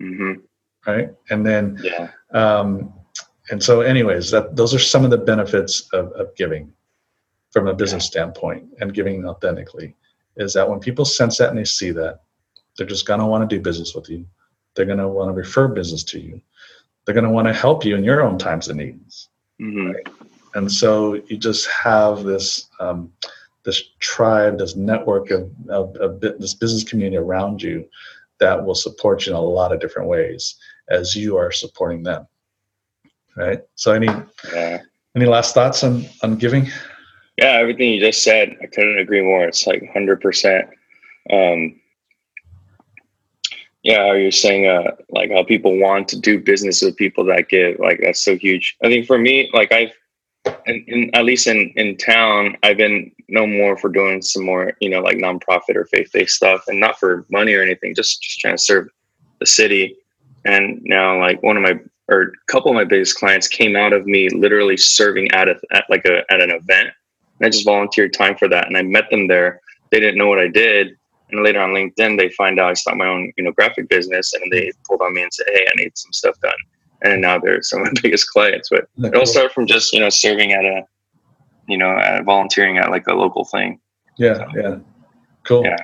hmm 0.00 0.32
right? 0.86 1.10
And 1.28 1.44
then, 1.44 1.78
Yeah. 1.82 2.08
um, 2.32 2.94
and 3.50 3.62
so, 3.62 3.82
anyways, 3.82 4.30
that 4.30 4.56
those 4.56 4.74
are 4.74 4.78
some 4.78 5.04
of 5.04 5.10
the 5.10 5.18
benefits 5.18 5.86
of, 5.92 6.10
of 6.12 6.34
giving 6.36 6.72
from 7.50 7.66
a 7.68 7.74
business 7.74 8.06
standpoint 8.06 8.64
and 8.80 8.94
giving 8.94 9.26
authentically 9.26 9.94
is 10.36 10.54
that 10.54 10.68
when 10.68 10.80
people 10.80 11.04
sense 11.04 11.36
that 11.36 11.50
and 11.50 11.58
they 11.58 11.64
see 11.64 11.90
that, 11.90 12.20
they're 12.78 12.86
just 12.86 13.04
gonna 13.06 13.26
want 13.26 13.48
to 13.48 13.56
do 13.56 13.60
business 13.60 13.94
with 13.94 14.08
you. 14.08 14.24
They're 14.74 14.86
gonna 14.86 15.08
want 15.08 15.28
to 15.28 15.34
refer 15.34 15.68
business 15.68 16.02
to 16.04 16.18
you. 16.18 16.40
They're 17.10 17.20
gonna 17.20 17.32
want 17.34 17.48
to 17.48 17.52
help 17.52 17.84
you 17.84 17.96
in 17.96 18.04
your 18.04 18.22
own 18.22 18.38
times 18.38 18.68
and 18.68 18.78
needs. 18.78 19.28
hmm 19.58 19.90
and 20.54 20.70
so 20.70 21.14
you 21.26 21.36
just 21.36 21.66
have 21.68 22.22
this 22.22 22.68
um, 22.78 23.12
this 23.64 23.82
tribe, 23.98 24.58
this 24.58 24.76
network 24.76 25.32
of, 25.32 25.50
of, 25.68 25.96
of 25.96 26.20
this 26.20 26.54
business 26.54 26.84
community 26.84 27.16
around 27.16 27.62
you 27.62 27.84
that 28.38 28.64
will 28.64 28.76
support 28.76 29.26
you 29.26 29.32
in 29.32 29.36
a 29.36 29.40
lot 29.40 29.72
of 29.72 29.80
different 29.80 30.08
ways 30.08 30.54
as 30.88 31.16
you 31.16 31.36
are 31.36 31.50
supporting 31.50 32.04
them. 32.04 32.28
Right. 33.36 33.60
So 33.74 33.92
any 33.92 34.06
Yeah. 34.54 34.82
any 35.16 35.26
last 35.26 35.52
thoughts 35.52 35.82
on 35.82 36.06
on 36.22 36.36
giving? 36.36 36.68
Yeah, 37.38 37.54
everything 37.54 37.90
you 37.90 37.98
just 37.98 38.22
said, 38.22 38.56
I 38.62 38.66
couldn't 38.66 38.98
agree 38.98 39.20
more. 39.22 39.46
It's 39.46 39.66
like 39.66 39.82
hundred 39.92 40.20
percent. 40.20 40.68
Um, 41.28 41.79
yeah, 43.82 44.12
you're 44.12 44.30
saying, 44.30 44.66
uh, 44.66 44.92
like 45.08 45.30
how 45.30 45.42
people 45.42 45.78
want 45.78 46.08
to 46.08 46.20
do 46.20 46.38
business 46.38 46.82
with 46.82 46.96
people 46.96 47.24
that 47.26 47.48
give, 47.48 47.78
like 47.78 48.00
that's 48.02 48.22
so 48.22 48.36
huge. 48.36 48.76
I 48.84 48.88
think 48.88 49.06
for 49.06 49.18
me, 49.18 49.50
like 49.54 49.72
I've, 49.72 49.92
in, 50.66 50.84
in 50.86 51.14
at 51.14 51.24
least 51.24 51.46
in 51.46 51.72
in 51.76 51.96
town, 51.96 52.56
I've 52.62 52.76
been 52.76 53.10
no 53.28 53.46
more 53.46 53.76
for 53.76 53.88
doing 53.88 54.20
some 54.22 54.44
more, 54.44 54.72
you 54.80 54.90
know, 54.90 55.00
like 55.00 55.16
nonprofit 55.16 55.76
or 55.76 55.86
faith 55.86 56.10
based 56.12 56.36
stuff, 56.36 56.64
and 56.66 56.80
not 56.80 56.98
for 56.98 57.26
money 57.30 57.54
or 57.54 57.62
anything, 57.62 57.94
just 57.94 58.22
just 58.22 58.40
trying 58.40 58.56
to 58.56 58.62
serve 58.62 58.88
the 59.38 59.46
city. 59.46 59.96
And 60.44 60.80
now, 60.84 61.18
like 61.18 61.42
one 61.42 61.56
of 61.56 61.62
my 61.62 61.78
or 62.08 62.22
a 62.22 62.52
couple 62.52 62.70
of 62.70 62.74
my 62.74 62.84
biggest 62.84 63.16
clients 63.16 63.48
came 63.48 63.76
out 63.76 63.92
of 63.92 64.06
me 64.06 64.28
literally 64.30 64.76
serving 64.76 65.30
at 65.32 65.48
a 65.48 65.58
at 65.72 65.84
like 65.88 66.04
a 66.04 66.30
at 66.30 66.40
an 66.40 66.50
event. 66.50 66.90
And 67.38 67.46
I 67.46 67.48
just 67.48 67.64
volunteered 67.64 68.12
time 68.12 68.36
for 68.36 68.48
that, 68.48 68.66
and 68.66 68.76
I 68.76 68.82
met 68.82 69.08
them 69.10 69.26
there. 69.26 69.60
They 69.90 70.00
didn't 70.00 70.18
know 70.18 70.28
what 70.28 70.38
I 70.38 70.48
did, 70.48 70.96
and 71.32 71.42
later 71.42 71.60
on 71.60 71.70
LinkedIn, 71.70 72.18
they 72.18 72.30
find 72.30 72.58
out 72.58 72.70
I 72.70 72.74
started 72.74 72.98
my 72.98 73.06
own 73.06 73.32
you 73.36 73.44
know 73.44 73.52
graphic 73.52 73.88
business, 73.88 74.32
and 74.32 74.50
they 74.52 74.72
pulled 74.86 75.02
on 75.02 75.14
me 75.14 75.22
and 75.22 75.32
said, 75.32 75.46
"Hey, 75.52 75.66
I 75.66 75.82
need 75.82 75.96
some 75.96 76.12
stuff 76.12 76.38
done." 76.40 76.52
And 77.02 77.20
now 77.20 77.38
they're 77.38 77.62
some 77.62 77.80
of 77.80 77.86
my 77.86 78.00
biggest 78.02 78.28
clients. 78.30 78.68
But 78.70 78.88
it 78.98 79.14
all 79.14 79.26
started 79.26 79.52
from 79.52 79.66
just 79.66 79.92
you 79.92 80.00
know 80.00 80.10
serving 80.10 80.52
at 80.52 80.64
a, 80.64 80.84
you 81.68 81.78
know, 81.78 81.96
at 81.98 82.24
volunteering 82.24 82.78
at 82.78 82.90
like 82.90 83.06
a 83.06 83.14
local 83.14 83.44
thing. 83.44 83.80
Yeah, 84.18 84.46
yeah. 84.54 84.78
Cool. 85.44 85.64
Yeah. 85.64 85.76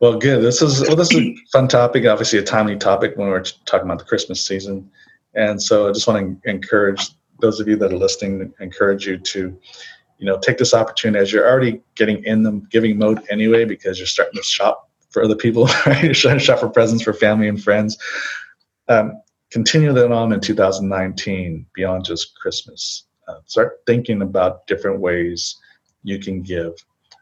Well, 0.00 0.18
good. 0.18 0.42
This 0.42 0.62
is 0.62 0.80
well, 0.80 0.96
this 0.96 1.12
is 1.12 1.18
a 1.18 1.34
fun 1.52 1.68
topic. 1.68 2.06
Obviously, 2.06 2.38
a 2.38 2.42
timely 2.42 2.76
topic 2.76 3.16
when 3.16 3.28
we're 3.28 3.42
talking 3.42 3.86
about 3.86 3.98
the 3.98 4.06
Christmas 4.06 4.44
season, 4.44 4.90
and 5.34 5.62
so 5.62 5.88
I 5.88 5.92
just 5.92 6.08
want 6.08 6.42
to 6.42 6.50
encourage 6.50 7.10
those 7.40 7.60
of 7.60 7.68
you 7.68 7.76
that 7.76 7.92
are 7.92 7.98
listening. 7.98 8.52
Encourage 8.60 9.06
you 9.06 9.18
to, 9.18 9.58
you 10.20 10.26
know, 10.26 10.38
take 10.38 10.58
this 10.58 10.74
opportunity 10.74 11.20
as 11.20 11.32
you're 11.32 11.48
already 11.48 11.80
getting 11.96 12.22
in 12.24 12.42
the 12.42 12.52
giving 12.70 12.98
mode 12.98 13.22
anyway, 13.30 13.64
because 13.64 13.98
you're 13.98 14.06
starting 14.06 14.36
to 14.36 14.42
shop 14.42 14.88
for 15.10 15.24
other 15.24 15.34
people. 15.34 15.68
Right? 15.86 16.04
You're 16.04 16.14
starting 16.14 16.38
to 16.38 16.44
shop 16.44 16.60
for 16.60 16.68
presents 16.68 17.02
for 17.02 17.12
family 17.12 17.48
and 17.48 17.62
friends. 17.62 17.96
Um, 18.88 19.20
continue 19.50 19.92
that 19.92 20.12
on 20.12 20.32
in 20.32 20.40
2019 20.40 21.66
beyond 21.74 22.04
just 22.04 22.38
Christmas. 22.38 23.06
Uh, 23.26 23.38
start 23.46 23.80
thinking 23.86 24.22
about 24.22 24.66
different 24.66 25.00
ways 25.00 25.56
you 26.02 26.18
can 26.18 26.42
give 26.42 26.74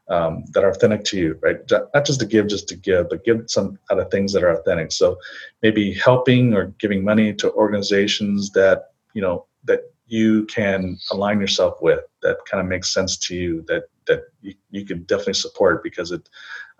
um, 0.08 0.44
that 0.52 0.64
are 0.64 0.70
authentic 0.70 1.04
to 1.04 1.18
you, 1.18 1.38
right? 1.42 1.58
Not 1.70 2.04
just 2.04 2.20
to 2.20 2.26
give, 2.26 2.48
just 2.48 2.68
to 2.68 2.76
give, 2.76 3.10
but 3.10 3.24
give 3.24 3.44
some 3.46 3.78
out 3.90 3.98
of 3.98 4.10
things 4.10 4.32
that 4.32 4.42
are 4.42 4.58
authentic. 4.58 4.92
So 4.92 5.18
maybe 5.62 5.92
helping 5.92 6.54
or 6.54 6.66
giving 6.78 7.04
money 7.04 7.34
to 7.34 7.52
organizations 7.52 8.50
that 8.50 8.90
you 9.14 9.22
know 9.22 9.46
that 9.64 9.92
you 10.08 10.46
can 10.46 10.98
align 11.10 11.40
yourself 11.40 11.80
with, 11.80 12.00
that 12.22 12.38
kind 12.50 12.60
of 12.60 12.66
makes 12.66 12.92
sense 12.92 13.16
to 13.18 13.34
you, 13.36 13.64
that 13.68 13.84
that 14.06 14.22
you, 14.40 14.54
you 14.70 14.84
can 14.84 15.02
definitely 15.04 15.34
support 15.34 15.82
because 15.82 16.10
it 16.10 16.28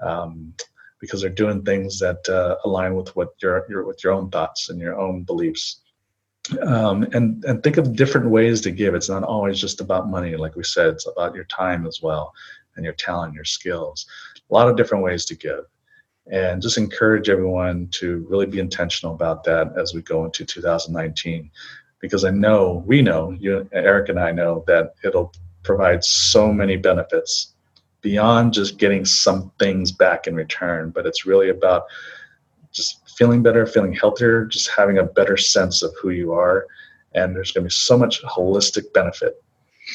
um, 0.01 0.55
because 1.01 1.21
they're 1.21 1.31
doing 1.31 1.63
things 1.63 1.99
that 2.01 2.29
uh, 2.29 2.57
align 2.65 2.95
with 2.95 3.15
what 3.15 3.35
your 3.41 3.67
your 3.69 3.85
with 3.85 4.03
your 4.03 4.13
own 4.13 4.31
thoughts 4.31 4.71
and 4.71 4.81
your 4.81 4.99
own 4.99 5.23
beliefs. 5.23 5.81
Um, 6.63 7.03
and 7.13 7.45
and 7.45 7.63
think 7.63 7.77
of 7.77 7.95
different 7.95 8.31
ways 8.31 8.63
to 8.63 8.71
give. 8.71 8.95
It's 8.95 9.11
not 9.11 9.23
always 9.23 9.61
just 9.61 9.81
about 9.81 10.09
money, 10.09 10.35
like 10.37 10.57
we 10.57 10.65
said. 10.65 10.89
It's 10.89 11.07
about 11.07 11.35
your 11.35 11.45
time 11.45 11.87
as 11.87 12.01
well 12.03 12.33
and 12.79 12.85
your 12.85 12.95
talent, 12.95 13.35
your 13.35 13.45
skills. 13.45 14.07
A 14.51 14.55
lot 14.55 14.69
of 14.69 14.77
different 14.77 15.05
ways 15.05 15.27
to 15.27 15.37
give. 15.37 15.65
And 16.31 16.63
just 16.63 16.79
encourage 16.79 17.29
everyone 17.29 17.89
to 17.93 18.27
really 18.29 18.47
be 18.47 18.61
intentional 18.61 19.15
about 19.15 19.45
that 19.45 19.73
as 19.77 19.95
we 19.95 20.03
go 20.03 20.25
into 20.25 20.45
2019. 20.45 21.51
Because 22.01 22.25
I 22.25 22.31
know, 22.31 22.83
we 22.87 23.03
know, 23.03 23.33
you, 23.33 23.69
Eric 23.73 24.09
and 24.09 24.21
I 24.21 24.31
know 24.31 24.65
that 24.67 24.95
it'll 25.03 25.33
provide 25.63 26.05
so 26.05 26.53
many 26.53 26.77
benefits 26.77 27.55
beyond 28.01 28.53
just 28.53 28.79
getting 28.79 29.05
some 29.05 29.51
things 29.59 29.91
back 29.91 30.27
in 30.27 30.35
return, 30.35 30.91
but 30.91 31.07
it's 31.07 31.27
really 31.27 31.49
about 31.49 31.85
just 32.73 33.09
feeling 33.19 33.43
better, 33.43 33.67
feeling 33.67 33.93
healthier, 33.93 34.45
just 34.45 34.71
having 34.71 34.99
a 34.99 35.03
better 35.03 35.37
sense 35.37 35.83
of 35.83 35.93
who 36.01 36.11
you 36.11 36.33
are. 36.33 36.67
And 37.15 37.35
there's 37.35 37.51
going 37.51 37.65
to 37.65 37.69
be 37.69 37.73
so 37.73 37.99
much 37.99 38.23
holistic 38.23 38.93
benefit 38.93 39.43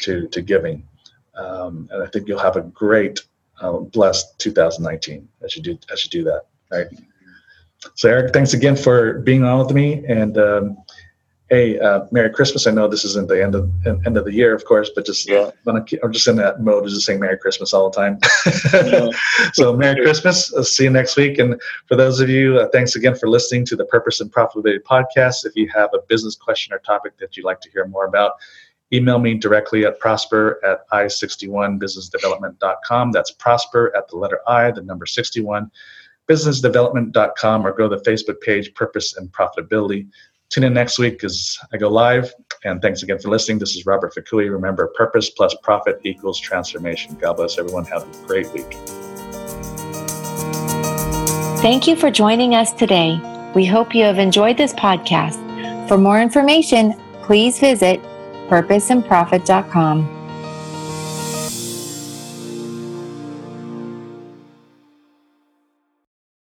to, 0.01 0.27
to 0.27 0.41
giving. 0.41 0.85
Um, 1.35 1.87
and 1.91 2.03
I 2.03 2.07
think 2.07 2.27
you'll 2.27 2.39
have 2.39 2.57
a 2.57 2.61
great, 2.61 3.21
uh, 3.61 3.77
blessed 3.77 4.37
2019 4.39 5.27
as 5.41 5.55
you 5.55 5.61
do 5.61 5.77
as 5.91 6.03
you 6.03 6.09
do 6.09 6.23
that. 6.25 6.47
Right. 6.71 6.87
So 7.95 8.09
Eric, 8.09 8.33
thanks 8.33 8.53
again 8.53 8.75
for 8.75 9.19
being 9.19 9.43
on 9.43 9.59
with 9.65 9.75
me. 9.75 10.03
And 10.07 10.37
um, 10.37 10.77
hey, 11.53 11.79
uh, 11.79 12.01
Merry 12.11 12.31
Christmas! 12.31 12.65
I 12.65 12.71
know 12.71 12.87
this 12.87 13.05
isn't 13.05 13.27
the 13.27 13.43
end 13.43 13.53
of 13.53 13.69
end 13.85 14.17
of 14.17 14.25
the 14.25 14.33
year, 14.33 14.55
of 14.55 14.65
course, 14.65 14.89
but 14.93 15.05
just 15.05 15.29
Yeah. 15.29 15.51
I'm 15.67 15.85
just 16.11 16.27
in 16.27 16.37
that 16.37 16.61
mode 16.61 16.83
of 16.83 16.89
just 16.89 17.05
saying 17.05 17.19
Merry 17.19 17.37
Christmas 17.37 17.71
all 17.73 17.91
the 17.91 17.95
time. 17.95 18.17
so 19.53 19.75
Merry 19.75 20.01
Christmas! 20.01 20.51
I'll 20.53 20.63
see 20.63 20.85
you 20.85 20.89
next 20.89 21.15
week. 21.15 21.37
And 21.37 21.61
for 21.87 21.95
those 21.95 22.19
of 22.19 22.27
you, 22.29 22.57
uh, 22.57 22.69
thanks 22.69 22.95
again 22.95 23.13
for 23.15 23.29
listening 23.29 23.67
to 23.67 23.75
the 23.75 23.85
Purpose 23.85 24.19
and 24.19 24.31
Profitability 24.31 24.81
podcast. 24.81 25.45
If 25.45 25.55
you 25.55 25.69
have 25.75 25.91
a 25.93 25.99
business 26.09 26.35
question 26.35 26.73
or 26.73 26.79
topic 26.79 27.19
that 27.19 27.37
you'd 27.37 27.45
like 27.45 27.61
to 27.61 27.69
hear 27.69 27.85
more 27.85 28.05
about, 28.05 28.31
email 28.91 29.19
me 29.19 29.35
directly 29.35 29.85
at 29.85 29.99
prosper 29.99 30.59
at 30.65 30.89
i61businessdevelopment.com. 30.89 33.11
That's 33.11 33.29
prosper 33.31 33.95
at 33.95 34.07
the 34.07 34.17
letter 34.17 34.39
I, 34.47 34.71
the 34.71 34.81
number 34.81 35.05
61, 35.05 35.69
businessdevelopment.com, 36.27 37.67
or 37.67 37.73
go 37.73 37.89
to 37.89 37.95
the 37.95 38.01
Facebook 38.09 38.41
page, 38.41 38.73
Purpose 38.73 39.15
and 39.17 39.31
Profitability. 39.31 40.07
Tune 40.49 40.65
in 40.65 40.73
next 40.73 40.99
week 40.99 41.23
as 41.23 41.57
I 41.71 41.77
go 41.77 41.89
live. 41.89 42.31
And 42.63 42.81
thanks 42.81 43.03
again 43.03 43.19
for 43.19 43.29
listening. 43.29 43.59
This 43.59 43.75
is 43.75 43.85
Robert 43.85 44.13
Fukui. 44.15 44.51
Remember, 44.51 44.91
purpose 44.95 45.29
plus 45.29 45.55
profit 45.63 45.99
equals 46.03 46.39
transformation. 46.39 47.15
God 47.19 47.33
bless 47.33 47.57
everyone. 47.57 47.85
Have 47.85 48.03
a 48.03 48.27
great 48.27 48.51
week. 48.53 48.71
Thank 51.61 51.87
you 51.87 51.95
for 51.95 52.11
joining 52.11 52.55
us 52.55 52.73
today. 52.73 53.19
We 53.55 53.65
hope 53.65 53.95
you 53.95 54.03
have 54.03 54.19
enjoyed 54.19 54.57
this 54.57 54.73
podcast. 54.73 55.39
For 55.87 55.97
more 55.97 56.21
information, 56.21 56.93
please 57.23 57.59
visit 57.59 58.01
purposeandprofit.com. 58.49 60.22